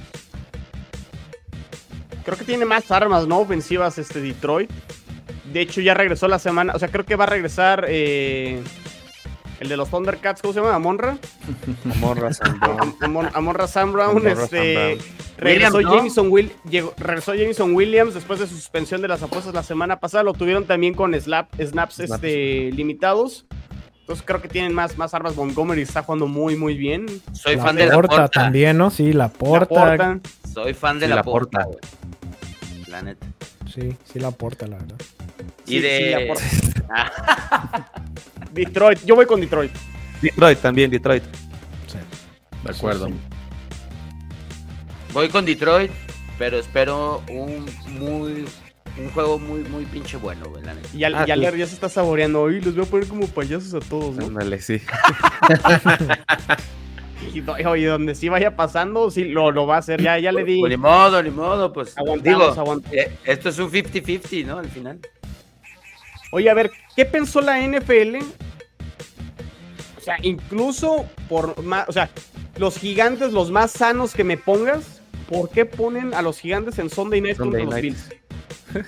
[2.24, 3.38] Creo que tiene más armas, ¿no?
[3.40, 4.70] Ofensivas este Detroit.
[5.52, 6.72] De hecho, ya regresó la semana.
[6.74, 8.62] O sea, creo que va a regresar eh,
[9.60, 10.40] el de los Thundercats.
[10.42, 10.74] ¿Cómo se llama?
[10.74, 11.18] ¿Amonra?
[11.94, 12.94] Amorra San Brown.
[13.00, 14.10] Amon- Amonra Sam Brown.
[14.10, 15.06] Amon-Ra este, Sam
[15.36, 15.96] regresó, Williams, ¿no?
[15.96, 20.00] Jameson Will, llegó- regresó Jameson Williams después de su suspensión de las apuestas la semana
[20.00, 20.24] pasada.
[20.24, 22.00] Lo tuvieron también con slap, snaps Snaps.
[22.00, 23.44] este, limitados.
[24.04, 25.34] Entonces creo que tienen más, más armas.
[25.34, 27.06] Montgomery está jugando muy, muy bien.
[27.32, 28.28] Soy La fan de la porta porta.
[28.42, 28.90] también, ¿no?
[28.90, 30.18] Sí, la porta.
[30.52, 31.66] Soy fan de Sí, la, la porta.
[32.88, 33.26] La neta.
[33.72, 34.96] Sí, sí, la porta, la verdad.
[35.66, 36.32] Y Sí, de.
[36.36, 36.70] sí,
[38.52, 39.02] Detroit.
[39.06, 39.72] Yo voy con Detroit.
[40.20, 41.24] Detroit también, Detroit.
[41.86, 41.96] Sí.
[42.62, 43.08] De acuerdo.
[45.14, 45.90] voy con Detroit,
[46.38, 48.44] pero espero un muy.
[48.96, 50.88] Un juego muy, muy pinche bueno, güey, la neta.
[50.94, 52.42] Y Ah, ya, se está saboreando.
[52.42, 54.26] Hoy los voy a poner como payasos a todos, ¿no?
[54.26, 54.80] Ándale, sí.
[57.32, 60.00] Y, oye, donde sí vaya pasando, sí lo, lo va a hacer.
[60.00, 60.60] Ya, ya le di.
[60.60, 61.96] Pues ni modo, ni modo, pues.
[61.96, 62.92] Aguantamos, digo, aguantamos.
[62.92, 64.58] eh, esto es un 50-50, ¿no?
[64.58, 64.98] Al final.
[66.32, 68.16] Oye, a ver, ¿qué pensó la NFL?
[69.96, 71.88] O sea, incluso por más.
[71.88, 72.10] O sea,
[72.58, 76.90] los gigantes, los más sanos que me pongas, ¿por qué ponen a los gigantes en
[76.90, 77.94] Sunday Night Sunday contra Night.
[77.94, 78.20] los Bills?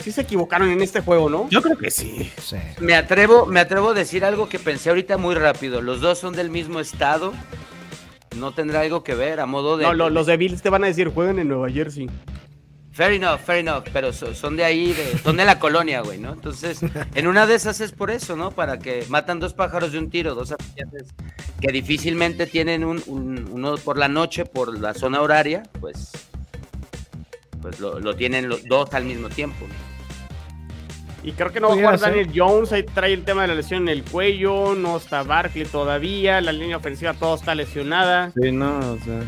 [0.00, 1.48] sí se equivocaron en este juego, ¿no?
[1.50, 2.30] Yo creo que sí.
[2.42, 2.56] Sí.
[2.80, 5.80] Me atrevo, me atrevo a decir algo que pensé ahorita muy rápido.
[5.82, 7.32] Los dos son del mismo estado.
[8.36, 9.84] No tendrá algo que ver a modo de.
[9.84, 12.08] No, lo- los de Bills te van a decir, juegan en Nueva Jersey.
[12.92, 16.18] Fair enough, fair enough, pero so- son de ahí, de, son de la colonia, güey,
[16.18, 16.32] ¿no?
[16.32, 16.80] Entonces,
[17.14, 18.52] en una de esas es por eso, ¿no?
[18.52, 21.08] Para que matan dos pájaros de un tiro, dos aficionados
[21.60, 26.10] que difícilmente tienen un, un- uno por la noche, por la zona horaria, pues,
[27.66, 29.66] pues lo, lo tienen los dos al mismo tiempo.
[31.24, 32.10] Y creo que no va a jugar ser.
[32.10, 35.64] Daniel Jones, ahí trae el tema de la lesión en el cuello, no está Barkley
[35.64, 38.30] todavía, la línea ofensiva todo está lesionada.
[38.40, 39.20] Sí, no, o sea.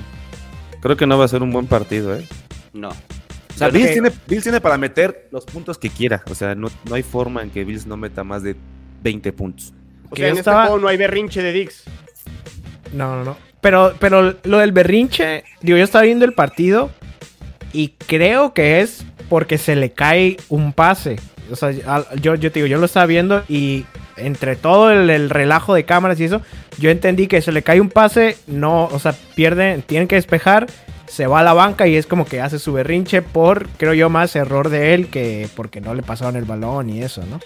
[0.80, 2.24] Creo que no va a ser un buen partido, ¿eh?
[2.72, 2.90] No.
[2.90, 6.22] O sea, Bills, tiene, Bills tiene para meter los puntos que quiera.
[6.30, 8.54] O sea, no, no hay forma en que Bills no meta más de
[9.02, 9.72] 20 puntos.
[10.08, 11.82] O Que sea, en estaba- este juego no hay berrinche de Dix.
[12.92, 13.36] No, no, no.
[13.60, 16.90] Pero, pero lo del berrinche, digo, yo estaba viendo el partido
[17.72, 21.16] y creo que es porque se le cae un pase.
[21.50, 21.70] O sea,
[22.20, 23.84] yo, yo te digo, yo lo estaba viendo y
[24.16, 26.42] entre todo el, el relajo de cámaras y eso,
[26.78, 30.66] yo entendí que se le cae un pase, no, o sea, pierden, tienen que despejar,
[31.06, 34.10] se va a la banca y es como que hace su berrinche por, creo yo,
[34.10, 37.40] más error de él que porque no le pasaron el balón y eso, ¿no?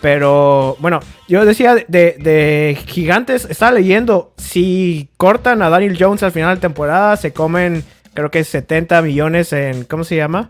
[0.00, 6.22] Pero bueno, yo decía de, de- de gigantes, estaba leyendo, si cortan a Daniel Jones
[6.22, 7.84] al final de temporada, se comen
[8.14, 10.48] creo que 70 millones en, ¿cómo se llama?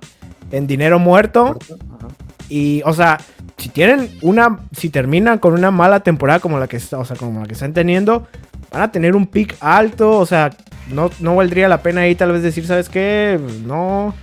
[0.50, 1.58] En dinero muerto.
[2.48, 3.18] Y, o sea,
[3.56, 7.40] si tienen una, si terminan con una mala temporada como la que, o sea, como
[7.40, 8.26] la que están teniendo,
[8.72, 10.50] van a tener un pick alto, o sea,
[10.88, 13.38] no, no valdría la pena ahí tal vez decir, ¿sabes qué?
[13.64, 14.14] No,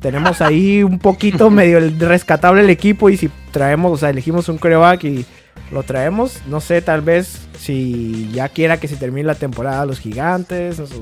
[0.00, 4.58] tenemos ahí un poquito medio rescatable el equipo y si traemos, o sea, elegimos un
[4.58, 5.26] coreback y
[5.70, 9.98] lo traemos, no sé, tal vez si ya quiera que se termine la temporada los
[9.98, 10.96] gigantes, no sé,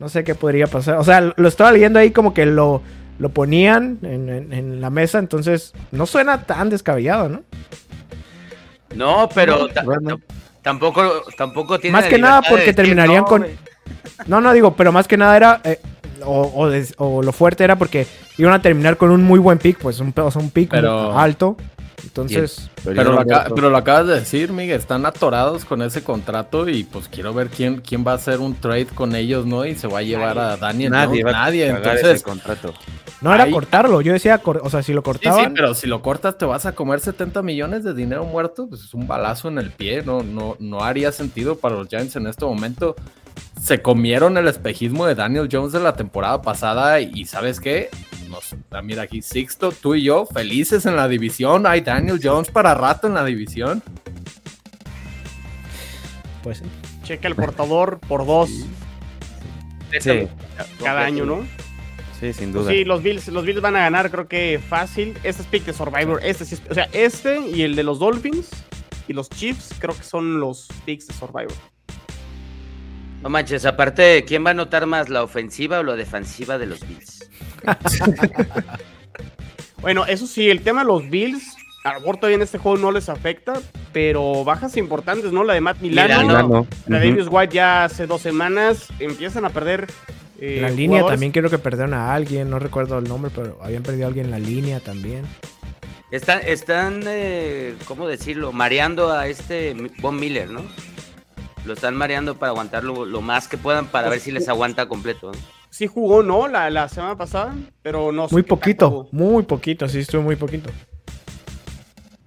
[0.00, 0.96] no sé, qué podría pasar.
[0.96, 2.82] O sea, lo estaba leyendo ahí como que lo,
[3.18, 7.42] lo ponían en, en- en la mesa, entonces no suena tan descabellado, ¿no?
[8.94, 10.20] No, pero bueno.
[10.62, 11.02] tampoco,
[11.36, 13.56] tampoco tiene Más que nada porque decir, terminarían "No, con- güey".
[14.26, 15.60] No, no digo, pero más que nada era.
[15.64, 15.78] eh,
[16.24, 19.58] o, o des- o lo fuerte era porque iban a terminar con un muy buen
[19.58, 21.56] pick, pues un, o sea, un pick Pero- alto.
[22.02, 26.68] Entonces, Pero lo, acá- pero lo acabas de decir, Miguel, están atorados con ese contrato
[26.68, 29.64] y pues quiero ver quién, quién va a hacer un trade con ellos, ¿no?
[29.64, 32.04] Y se va a llevar a Daniel nadie va Nadie, a entonces...
[32.16, 32.74] ese contrato.
[33.20, 34.00] no era ahí- cortarlo.
[34.00, 35.44] Yo decía, cor- o sea, si lo Sí, cortaban.
[35.46, 38.82] sí, pero si lo cortas te vas a comer 70 millones de dinero muerto, pues
[38.82, 42.26] es un balazo en el pie, no, no, no haría sentido para los Giants en
[42.26, 42.96] este momento.
[43.62, 47.88] Se comieron el espejismo de Daniel Jones de la temporada pasada y ¿sabes qué?
[48.28, 51.66] Nos, ah, mira aquí, Sixto, tú y yo, felices en la división.
[51.66, 53.82] Hay Daniel Jones para rato en la división.
[56.42, 56.64] Pues sí.
[57.04, 58.48] Checa el portador por dos
[60.00, 60.28] Sí,
[60.82, 61.44] cada año, ¿no?
[62.20, 62.72] sí, sin Pues duda.
[62.72, 65.14] sí, los Bills, los Bills van a ganar, creo que fácil.
[65.24, 66.20] Este es pick de Survivor.
[66.22, 68.48] Este sí es- o sea, este y el de los Dolphins
[69.08, 71.52] y los Chiefs, creo que son los picks de Survivor.
[73.22, 76.80] No manches, aparte, ¿quién va a notar más, la ofensiva o la defensiva de los
[76.86, 77.30] Bills?
[79.80, 82.76] Bueno, eso sí, el tema de los Bills, a lo mejor todavía en este juego
[82.76, 83.54] no les afecta,
[83.92, 85.42] pero bajas importantes, ¿no?
[85.42, 86.28] La de Matt Milano, Milano.
[86.28, 86.66] Milano.
[86.86, 87.10] la de.
[87.10, 89.86] Davis White ya hace dos semanas, empiezan a perder.
[90.38, 91.14] eh, la línea jugadores.
[91.14, 94.26] también creo que perdieron a alguien, no recuerdo el nombre, pero habían perdido a alguien
[94.26, 95.24] en la línea también.
[96.10, 98.52] Están, están eh, ¿cómo decirlo?
[98.52, 100.62] Mareando a este Von Miller, ¿no?
[101.64, 105.32] Lo están mareando para aguantarlo lo más que puedan para ver si les aguanta completo.
[105.68, 106.48] Sí jugó, ¿no?
[106.48, 110.70] La, la semana pasada, pero no sé Muy poquito, muy poquito, sí, estuvo muy poquito.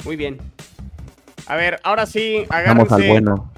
[0.05, 0.37] Muy bien.
[1.47, 3.09] A ver, ahora sí, Vamos al agárrense.
[3.09, 3.51] bueno.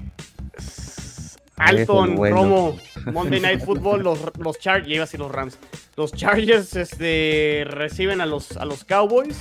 [1.56, 2.36] Alton, bueno.
[2.36, 2.78] Romo,
[3.12, 5.58] Monday Night Football, los, los Chargers, iba a decir los Rams.
[5.96, 9.38] Los Chargers este, reciben a los, a los Cowboys.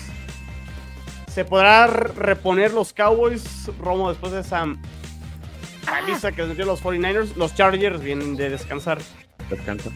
[1.27, 4.65] ¿Se podrá reponer los Cowboys, Romo, después de esa
[5.86, 7.36] paliza que les metió los 49ers?
[7.36, 8.99] Los Chargers vienen de descansar.
[9.49, 9.91] Descanso.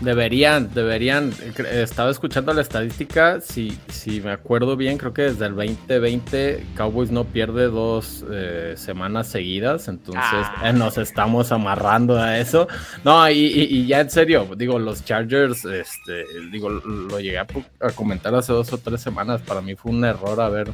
[0.00, 1.30] Deberían, deberían.
[1.70, 3.38] Estaba escuchando la estadística.
[3.42, 8.72] Si, si me acuerdo bien, creo que desde el 2020 Cowboys no pierde dos eh,
[8.78, 9.88] semanas seguidas.
[9.88, 10.70] Entonces Ah.
[10.70, 12.66] eh, nos estamos amarrando a eso.
[13.04, 17.46] No, y, y- y ya en serio, digo, los Chargers, este, digo, lo llegué a,
[17.80, 19.42] a comentar hace dos o tres semanas.
[19.42, 20.68] Para mí fue un error haber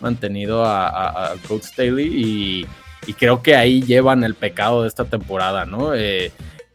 [0.00, 2.66] mantenido a, a- a Coach Staley y,
[3.06, 5.94] y creo que ahí llevan el pecado de esta temporada, ¿no?
[5.94, 6.32] Eh,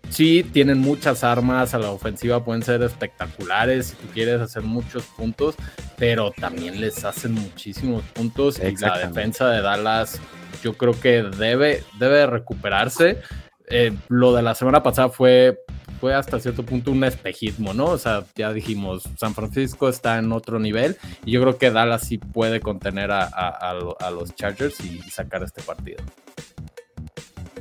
[0.10, 5.04] Sí, tienen muchas armas a la ofensiva, pueden ser espectaculares si tú quieres hacer muchos
[5.04, 5.56] puntos,
[5.98, 10.20] pero también les hacen muchísimos puntos y la defensa de Dallas
[10.64, 13.22] yo creo que debe, debe recuperarse.
[13.68, 15.60] Eh, lo de la semana pasada fue,
[16.00, 17.86] fue hasta cierto punto un espejismo, ¿no?
[17.86, 22.04] O sea, ya dijimos, San Francisco está en otro nivel y yo creo que Dallas
[22.08, 26.04] sí puede contener a, a- a lo- a los Chargers y sacar este partido.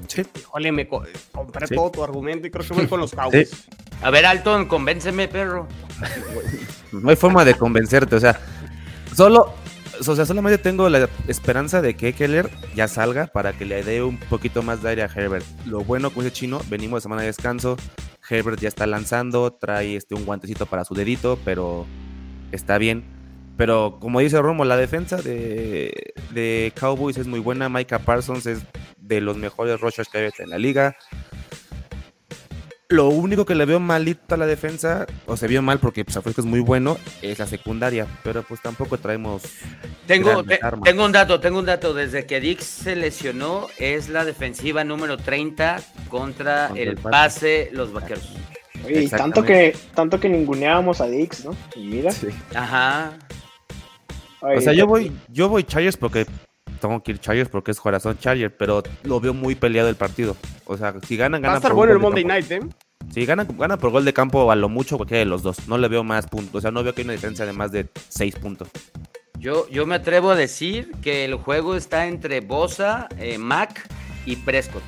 [0.07, 0.23] Sí.
[0.39, 1.75] Híjole, me co- compré Sí.
[1.75, 3.65] todo tu argumento y creo que voy con los Cowboys.
[4.03, 5.67] A ver, Alton, convénceme, perro.
[6.93, 8.39] No hay forma de convencerte, o sea,
[9.15, 9.53] solo,
[10.07, 14.03] o sea, solamente tengo la esperanza de que Keller ya salga para que le dé
[14.03, 15.45] un poquito más de aire a Herbert.
[15.67, 17.77] Lo bueno con ese chino, venimos de semana de descanso,
[18.29, 21.87] Herbert ya está lanzando, trae este un guantecito para su dedito, pero
[22.53, 23.05] está bien.
[23.57, 27.69] Pero como dice Romo, la defensa de, de Cowboys es muy buena.
[27.69, 28.63] Micah Parsons es
[28.99, 30.97] de los mejores rushers que hay en la liga.
[32.95, 36.15] Lo único que le veo malito a la defensa, o se vio mal porque pues,
[36.15, 38.07] San Francisco es muy bueno, es la secundaria.
[38.23, 39.43] Pero pues tampoco traemos.
[40.07, 40.85] Tengo, te- armas.
[40.85, 41.93] tengo un dato, tengo un dato.
[41.95, 47.71] Desde que Dix se lesionó, es la defensiva número 30 contra Contra el el pase.
[47.73, 48.33] los vaqueros.
[48.85, 51.57] Oye, y tanto que, tanto que ninguneábamos a Dix, ¿no?
[51.75, 52.13] Y mira.
[52.55, 53.13] Ajá.
[54.41, 56.27] oye, O sea, yo voy, yo voy Chargers porque
[56.81, 60.37] tengo que ir Chargers porque es corazón Chargers, pero lo veo muy peleado el partido.
[60.67, 62.25] O sea, si ganan, Va a ganan estar por bueno el Monday.
[62.25, 62.61] Night, ¿eh?
[63.13, 65.69] Si ganan, ganan por gol de campo, a lo mucho cualquiera de los dos.
[65.69, 66.57] No le veo más puntos.
[66.57, 68.69] O sea, no veo que hay una diferencia de más de 6 puntos.
[69.39, 73.87] Yo, yo me atrevo a decir que el juego está entre Bosa, eh, Mac
[74.27, 74.83] y Prescott.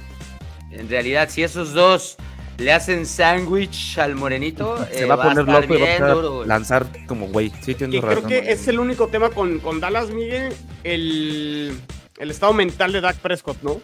[0.71, 2.17] En realidad, si esos dos
[2.59, 6.45] le hacen sándwich al morenito, Se eh, va a poner loco y va a duro,
[6.45, 7.51] lanzar como güey.
[7.61, 8.29] Sí, Que tienes creo razón.
[8.31, 10.53] que es el único tema con, con Dallas, Miguel,
[10.83, 11.79] el,
[12.19, 13.81] el estado mental de Dak Prescott, ¿no?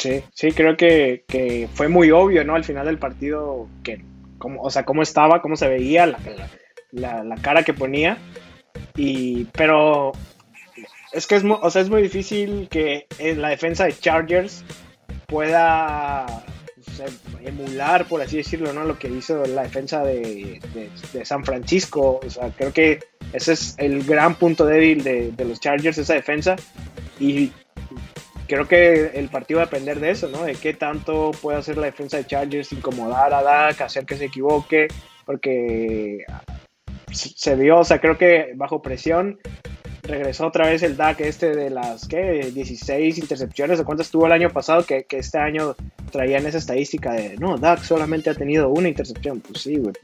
[0.00, 2.54] Sí, sí, creo que, que fue muy obvio, ¿no?
[2.54, 4.02] Al final del partido, que,
[4.38, 6.18] cómo, o sea, cómo estaba, cómo se veía, la,
[6.92, 8.16] la- la- cara que ponía.
[8.96, 10.12] Y, pero
[11.12, 14.64] es que es, o sea, es muy difícil que eh, la defensa de Chargers
[15.26, 17.06] pueda o sea,
[17.44, 18.84] emular, por así decirlo, ¿no?
[18.84, 22.20] Lo que hizo la defensa de, de- de San Francisco.
[22.24, 23.00] O sea, creo que
[23.32, 26.56] ese es el gran punto débil de, de los Chargers, esa defensa.
[27.18, 27.52] Y
[28.50, 30.42] creo que el partido va a depender de eso, ¿no?
[30.42, 34.24] De qué tanto puede hacer la defensa de Chargers, incomodar a Dak, hacer que se
[34.24, 34.88] equivoque,
[35.24, 36.24] porque
[37.12, 39.38] se vio, o sea, creo que bajo presión
[40.02, 42.50] regresó otra vez el Dak este de las, ¿qué?
[42.52, 45.76] 16 intercepciones, o cuántas tuvo el año pasado, que, que este año
[46.10, 49.94] traían esa estadística de, no, Dak solamente ha tenido una intercepción, pues sí, güey.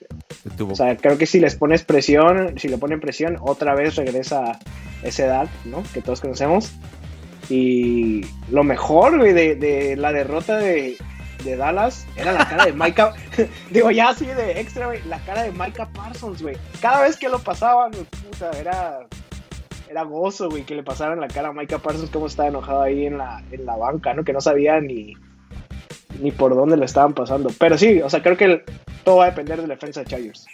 [0.71, 4.61] O sea, creo que si les pones presión, si le ponen presión, otra vez regresa
[5.03, 5.83] ese Dak, ¿no?
[5.93, 6.73] Que todos conocemos.
[7.49, 10.97] Y lo mejor, de, la derrota de,
[11.45, 13.15] Dallas era la cara de Micah.
[13.71, 16.57] digo, ya así de extra, güey, la cara de Micah Parsons, güey.
[16.81, 19.07] Cada vez que lo pasaban, puta, era.
[19.89, 23.07] Era gozo, güey, que le pasaran la cara a Micah Parsons, cómo estaba enojado ahí
[23.07, 24.25] en la, en la banca, ¿no?
[24.25, 25.15] Que no sabía ni,
[26.21, 27.51] ni por dónde lo estaban pasando.
[27.57, 28.65] Pero sí, o sea, creo que
[29.05, 30.47] todo va a depender de la defensa de Chargers.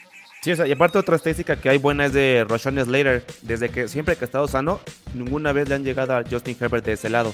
[0.43, 3.25] Sí, o sea, y aparte otra estadística que hay buena es de Roshan Slater.
[3.43, 4.81] Desde que siempre que ha estado sano,
[5.15, 7.33] ninguna vez le han llegado a Justin Herbert de ese lado.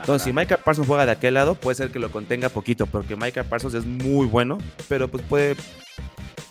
[0.00, 3.14] Entonces, si Micah Parsons juega de aquel lado, puede ser que lo contenga poquito, porque
[3.14, 5.54] Micah Parsons es muy bueno, pero pues puede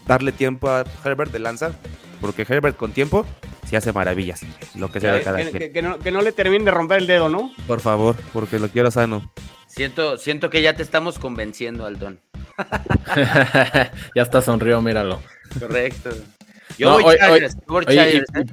[0.07, 1.73] darle tiempo a Herbert de lanzar,
[2.21, 3.25] porque Herbert con tiempo
[3.67, 4.41] sí hace maravillas,
[4.75, 6.71] lo que sea de Que, cada que- que- que no, que no le termine de
[6.71, 7.51] romper el dedo, ¿no?
[7.67, 9.33] Por favor, porque lo quiero sano.
[9.67, 12.21] Siento, siento que ya te estamos convenciendo, Aldón.
[14.15, 15.21] ya está sonrió, míralo.
[15.59, 16.09] Correcto.
[16.77, 18.45] Yo No, voy oye, Chargers, yo voy Oye, Chargers, y- ¿eh?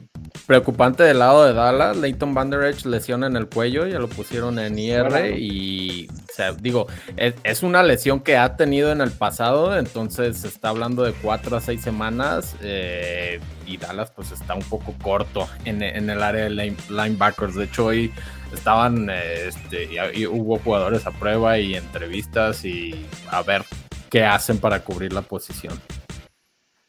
[0.46, 4.08] preocupante del lado de Dallas, Leighton Van Der Esch lesión en el cuello, ya lo
[4.08, 6.86] pusieron en IR y, o sea, digo,
[7.16, 11.12] es, es una lesión que ha tenido en el pasado, entonces se está hablando de
[11.12, 16.22] cuatro a seis semanas eh, y Dallas pues está un poco corto en, en el
[16.22, 17.54] área de line- linebackers.
[17.54, 18.12] De hecho, hoy
[18.52, 23.64] estaban, eh, este, y- y hubo jugadores a prueba y entrevistas y a ver
[24.10, 25.78] qué hacen para cubrir la posición.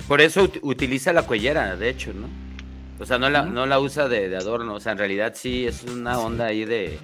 [0.10, 2.28] Por eso ut- utiliza la cuellera, de hecho, ¿no?
[2.99, 4.74] O sea, no la, no la usa de, de adorno.
[4.74, 6.99] O sea, en realidad sí es una onda ahí de,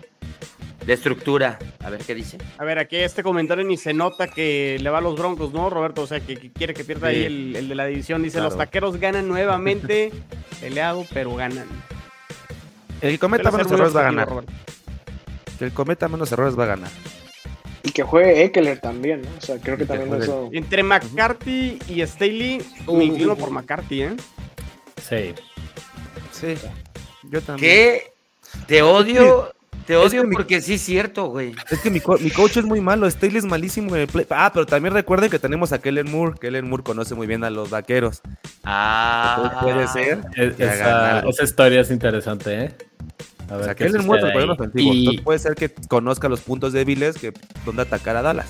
[0.86, 1.58] de estructura.
[1.84, 2.38] A ver qué dice.
[2.58, 5.70] A ver, aquí este comentario ni se nota que le va a los Broncos, ¿no,
[5.70, 6.02] Roberto?
[6.02, 7.16] O sea, que, que quiere que pierda Sí.
[7.16, 8.22] ahí el, el de la división.
[8.24, 8.50] Dice, Claro.
[8.50, 10.12] los taqueros ganan nuevamente.
[10.60, 11.68] Peleado, pero ganan.
[13.02, 14.28] El que cometa menos errores va a ganar.
[14.28, 14.52] Roberto.
[15.62, 16.90] El que cometa menos errores va a ganar.
[17.86, 19.30] Y que juegue Eckler también, ¿no?
[19.38, 20.50] O sea, creo que también eso.
[20.52, 23.52] Entre McCarthy y Staley, Uh, me inclino uh, por.
[23.52, 24.16] McCarthy, ¿eh?
[25.08, 25.34] Sí.
[26.32, 26.56] Sí,
[27.24, 27.72] yo también.
[27.72, 28.12] ¿Qué?
[28.68, 29.52] Te odio.
[29.86, 31.54] Te es odio mi- porque sí es cierto, güey.
[31.70, 34.26] Es que mi, co- mi coach es muy malo, Staley es malísimo en el play.
[34.32, 36.40] Ah, pero también recuerden que tenemos a Kellen Moore.
[36.42, 38.22] Kellen Moore conoce muy bien a los vaqueros.
[38.64, 39.60] Ah.
[39.62, 42.72] Puede ser Es- esa, esa historia es interesante, ¿eh?
[43.50, 44.50] A O sea, es problema ahí.
[44.50, 44.94] ofensivo.
[44.94, 47.34] Y, Entonces puede ser que conozca los puntos débiles que
[47.66, 48.48] donde atacar a Dallas.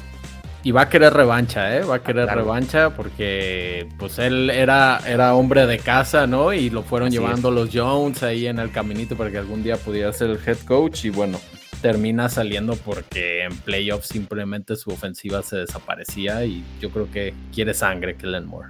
[0.64, 1.84] y va a querer revancha, ¿eh?
[1.84, 2.42] Va a querer claro.
[2.42, 6.54] revancha porque pues él era, era hombre de casa, ¿no?
[6.54, 9.78] Y lo fueron Así llevando los Jones ahí en el caminito para que algún día
[9.78, 11.40] pudiera ser el head coach y bueno,
[11.82, 17.74] termina saliendo porque en playoffs simplemente su ofensiva se desaparecía y yo creo que quiere
[17.76, 18.70] sangre Kellen Moore.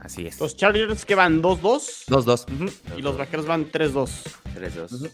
[0.00, 0.38] Así es.
[0.38, 2.52] Los Chargers que van 2-2 2-2.
[2.52, 2.98] Ujú.
[2.98, 4.10] y los vaqueros van 3-2.
[4.54, 5.10] 3-2.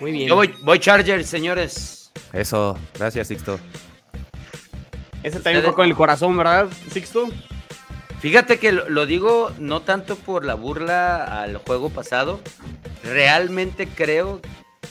[0.00, 0.28] Muy bien.
[0.28, 2.12] Yo voy, voy Chargers, señores.
[2.32, 3.58] Eso, gracias, Sixto.
[5.22, 7.28] Ese también fue con el corazón, ¿verdad, Sixto?
[8.20, 12.40] Fíjate que lo, lo digo no tanto por la burla al juego pasado.
[13.04, 14.40] Realmente creo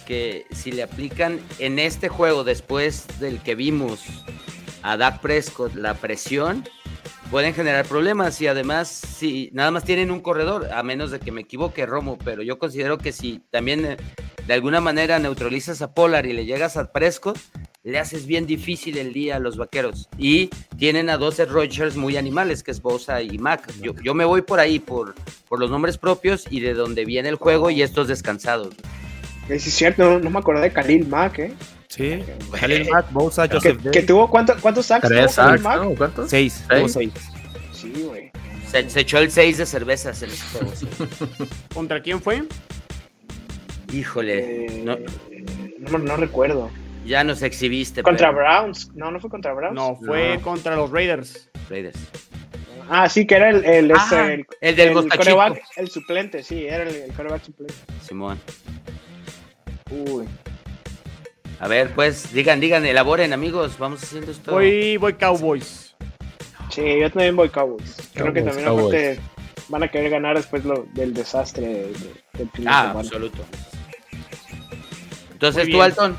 [0.05, 4.01] que si le aplican en este juego, después del que vimos
[4.81, 6.63] a Dak Prescott, la presión,
[7.29, 8.39] pueden generar problemas.
[8.41, 12.17] Y además, si nada más tienen un corredor, a menos de que me equivoque, Romo,
[12.23, 13.97] pero yo considero que si también eh,
[14.47, 17.37] de alguna manera neutralizas a Polar y le llegas a Prescott,
[17.83, 20.07] le haces bien difícil el día a los vaqueros.
[20.17, 23.69] Y tienen a dos Rogers muy animales, que es Bosa y Mac.
[23.81, 25.15] Yo, yo me voy por ahí, por,
[25.49, 28.73] por los nombres propios y de donde viene el juego y estos descansados.
[29.47, 31.53] Sí, es cierto, no, no me acordé de Khalil Mack, ¿eh?
[31.89, 32.19] Sí.
[32.51, 34.05] Khalil Mack, Bosa, Que, Joseph que Day.
[34.05, 35.61] tuvo, ¿cuánto, ¿cuántos sacks Tres sacks?
[35.61, 35.89] ¿no?
[35.95, 36.29] ¿Cuántos?
[36.29, 36.63] Seis.
[36.67, 36.79] Seis.
[36.79, 37.11] tuvo seis.
[37.73, 38.31] Sí, güey.
[38.71, 40.73] Se, se echó el 6 de cervezas en ese juego.
[41.73, 42.43] ¿Contra quién fue?
[43.93, 44.97] Híjole, Eh, no,
[45.91, 46.69] no, no recuerdo.
[47.05, 48.03] ya nos exhibiste.
[48.03, 48.91] Contra pero- Browns.
[48.95, 49.75] No, no fue contra Browns.
[49.75, 50.41] No, fue No.
[50.41, 51.49] contra los Raiders.
[51.69, 51.97] Raiders.
[52.89, 56.83] Ah, sí, que era el, el, Ah, el, el del coreback, el suplente, sí, era
[56.83, 57.73] el, el coreback suplente.
[58.01, 58.39] Simón.
[59.89, 60.25] Uy.
[61.59, 63.77] A ver, pues, digan, digan, elaboren, amigos.
[63.77, 64.51] Vamos haciendo esto.
[64.51, 65.95] Voy, voy Cowboys.
[66.69, 68.09] Sí, yo también voy Cowboys.
[68.13, 68.85] Creo que también Cowboys.
[68.85, 69.19] aparte
[69.69, 73.29] van a querer ganar después lo, del desastre de- de- del fin de Ah, semana.
[75.37, 75.79] Entonces tú.
[75.81, 76.15] Alton,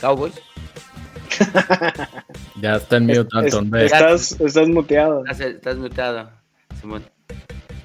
[0.00, 0.32] Cowboys.
[2.60, 3.46] Ya está en mute.
[3.46, 5.20] Es- Ve, estás, estás muteado.
[5.26, 6.30] Estás, estás muteado,
[6.80, 7.04] Simón.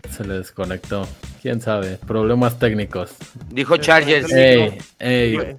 [0.10, 1.06] se le desconectó.
[1.42, 1.98] ¿Quién sabe?
[2.08, 3.12] Problemas técnicos.
[3.50, 4.32] Dijo Chargers.
[4.32, 5.56] Eh, Ey, ey.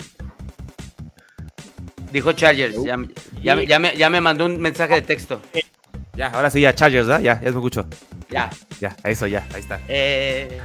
[2.12, 2.76] Dijo Chargers.
[2.84, 2.96] Ya,
[3.42, 5.40] ya, me- ya me, ya me mandó un mensaje de texto.
[6.20, 7.22] Ya, ahora sí, ya, Chargers, ¿verdad?
[7.22, 7.86] Ya, ya es mucho.
[8.28, 8.50] Ya.
[8.78, 9.80] Ya, eso ya, ahí está.
[9.88, 10.60] Eh,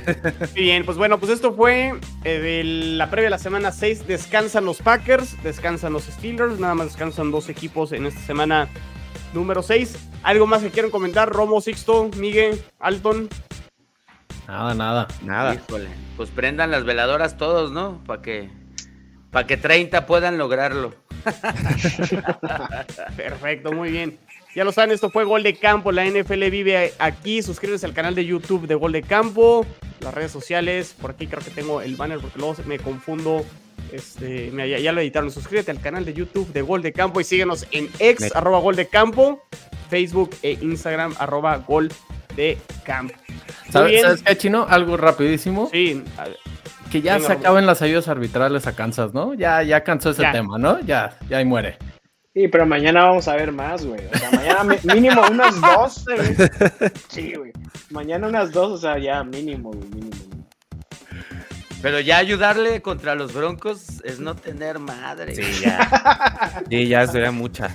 [0.53, 1.93] Muy bien, pues bueno, pues esto fue
[2.25, 4.05] eh, de la previa de la semana 6.
[4.05, 8.67] Descansan los Packers, descansan los Steelers, nada más descansan dos equipos en esta semana
[9.33, 9.95] número 6.
[10.23, 11.29] ¿Algo más que quieran comentar?
[11.29, 13.29] Romo, Sixto, Miguel, Alton.
[14.49, 15.07] Nada, nada.
[15.23, 15.53] Nada.
[15.55, 15.87] híjole.
[16.17, 18.03] Pues prendan las veladoras todos, ¿no?
[18.05, 18.49] Para que,
[19.31, 20.93] para que 30 puedan lograrlo.
[23.15, 24.19] Perfecto, muy bien.
[24.55, 25.91] Ya lo saben, esto fue Gol de Campo.
[25.91, 27.41] La NFL vive aquí.
[27.41, 29.65] Suscríbete al canal de YouTube de Gol de Campo.
[29.99, 30.95] Las redes sociales.
[30.99, 33.45] Por aquí creo que tengo el banner porque luego me confundo.
[33.91, 35.29] Este, mira, ya, ya lo editaron.
[35.29, 38.59] Suscríbete al canal de YouTube de Gol de Campo y síguenos en ex, Me- arroba
[38.59, 39.43] Gol de Campo,
[39.89, 41.91] Facebook e Instagram, arroba Gol
[42.37, 43.13] de Campo.
[43.69, 44.01] ¿Sabes.
[44.01, 44.65] ¿sabes qué, Chino?
[44.69, 45.69] Algo rapidísimo.
[45.71, 46.27] Sí, a-
[46.91, 49.33] Que ya Venga, se acaben las ayudas arbitrales a Kansas, ¿no?
[49.33, 50.31] Ya, ya cansó ese Ya.
[50.31, 50.79] tema, ¿no?
[50.81, 51.77] Ya, ya ahí muere.
[52.35, 54.01] Sí, pero mañana vamos a ver más, güey.
[54.13, 56.03] O sea, mañana mínimo unas dos.
[56.03, 56.35] güey.
[57.07, 57.53] Sí, güey.
[57.89, 60.11] Mañana unas dos, o sea, ya mínimo, güey, mínimo.
[61.81, 65.33] Pero ya ayudarle contra los Broncos es no tener madre.
[65.33, 66.61] Sí, ya.
[66.69, 67.69] Sí, ya sería mucha.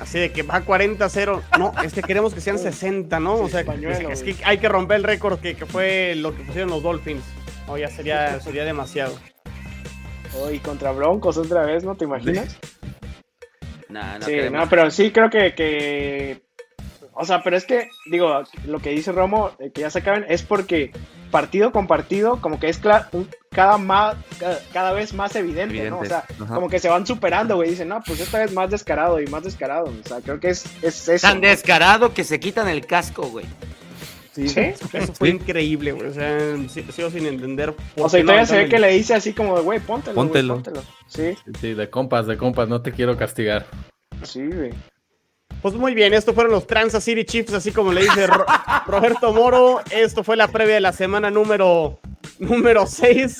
[0.00, 1.42] así de que va 40-0.
[1.56, 3.34] No, es que queremos que sean 60, ¿no?
[3.34, 6.70] O sea, es, que hay que romper el récord que, que fue lo que pusieron
[6.70, 7.22] los Dolphins.
[7.68, 9.16] No, ya sería, sería demasiado.
[10.34, 12.58] Oh, y contra Broncos otra vez, ¿no te imaginas?
[13.88, 14.60] Nah, no sí, queremos.
[14.60, 16.42] no, pero sí creo que, que-
[17.18, 20.26] O sea, pero es que, digo, lo que dice Romo, eh, que ya se acaben,
[20.28, 20.90] es porque
[21.30, 25.88] partido con partido, como que es cla- un- cada, más, cada, cada vez más evidente,
[25.88, 26.00] ¿no?
[26.00, 26.54] O sea, ajá.
[26.54, 27.70] como que se van superando, güey.
[27.70, 29.84] Dicen, no, pues esta vez más descarado y más descarado.
[29.86, 31.26] O sea, creo que es, es eso.
[31.26, 31.48] Tan ¿no?
[31.48, 33.46] descarado que se quitan el casco, güey.
[34.48, 34.60] ¿Sí?
[34.92, 36.08] Eso fue increíble, güey.
[36.08, 37.72] O sea, sí- sigo sin entender.
[37.94, 39.80] por O sea, y no todavía se ve que le dice así como de, güey,
[39.80, 40.54] póntelo, Póntelo.
[40.54, 40.82] póntelo.
[41.08, 43.66] Sí, Sí, de compas, de compas, no te quiero castigar.
[44.22, 44.70] sí, güey.
[45.62, 48.44] Pues muy bien, estos fueron los Kansas City Chiefs, así como le dice Ro-
[48.86, 49.80] Roberto Moro.
[49.90, 51.98] Esto fue la previa de la semana número
[52.38, 53.38] número 6.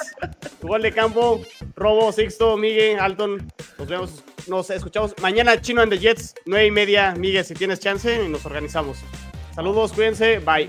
[0.62, 1.42] Gol de campo,
[1.76, 3.46] Robo, Sixto, Miguel, Alton.
[3.78, 7.14] Nos vemos, nos escuchamos mañana Chino and the Jets, 9 y media.
[7.16, 8.98] Miguel, si tienes chance, y nos organizamos.
[9.56, 10.68] Saludos, cuídense, bye.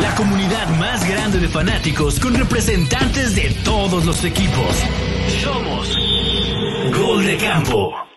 [0.00, 4.74] La comunidad más grande de fanáticos con representantes de todos los equipos.
[5.42, 5.94] Somos
[6.98, 8.09] Gol de Campo.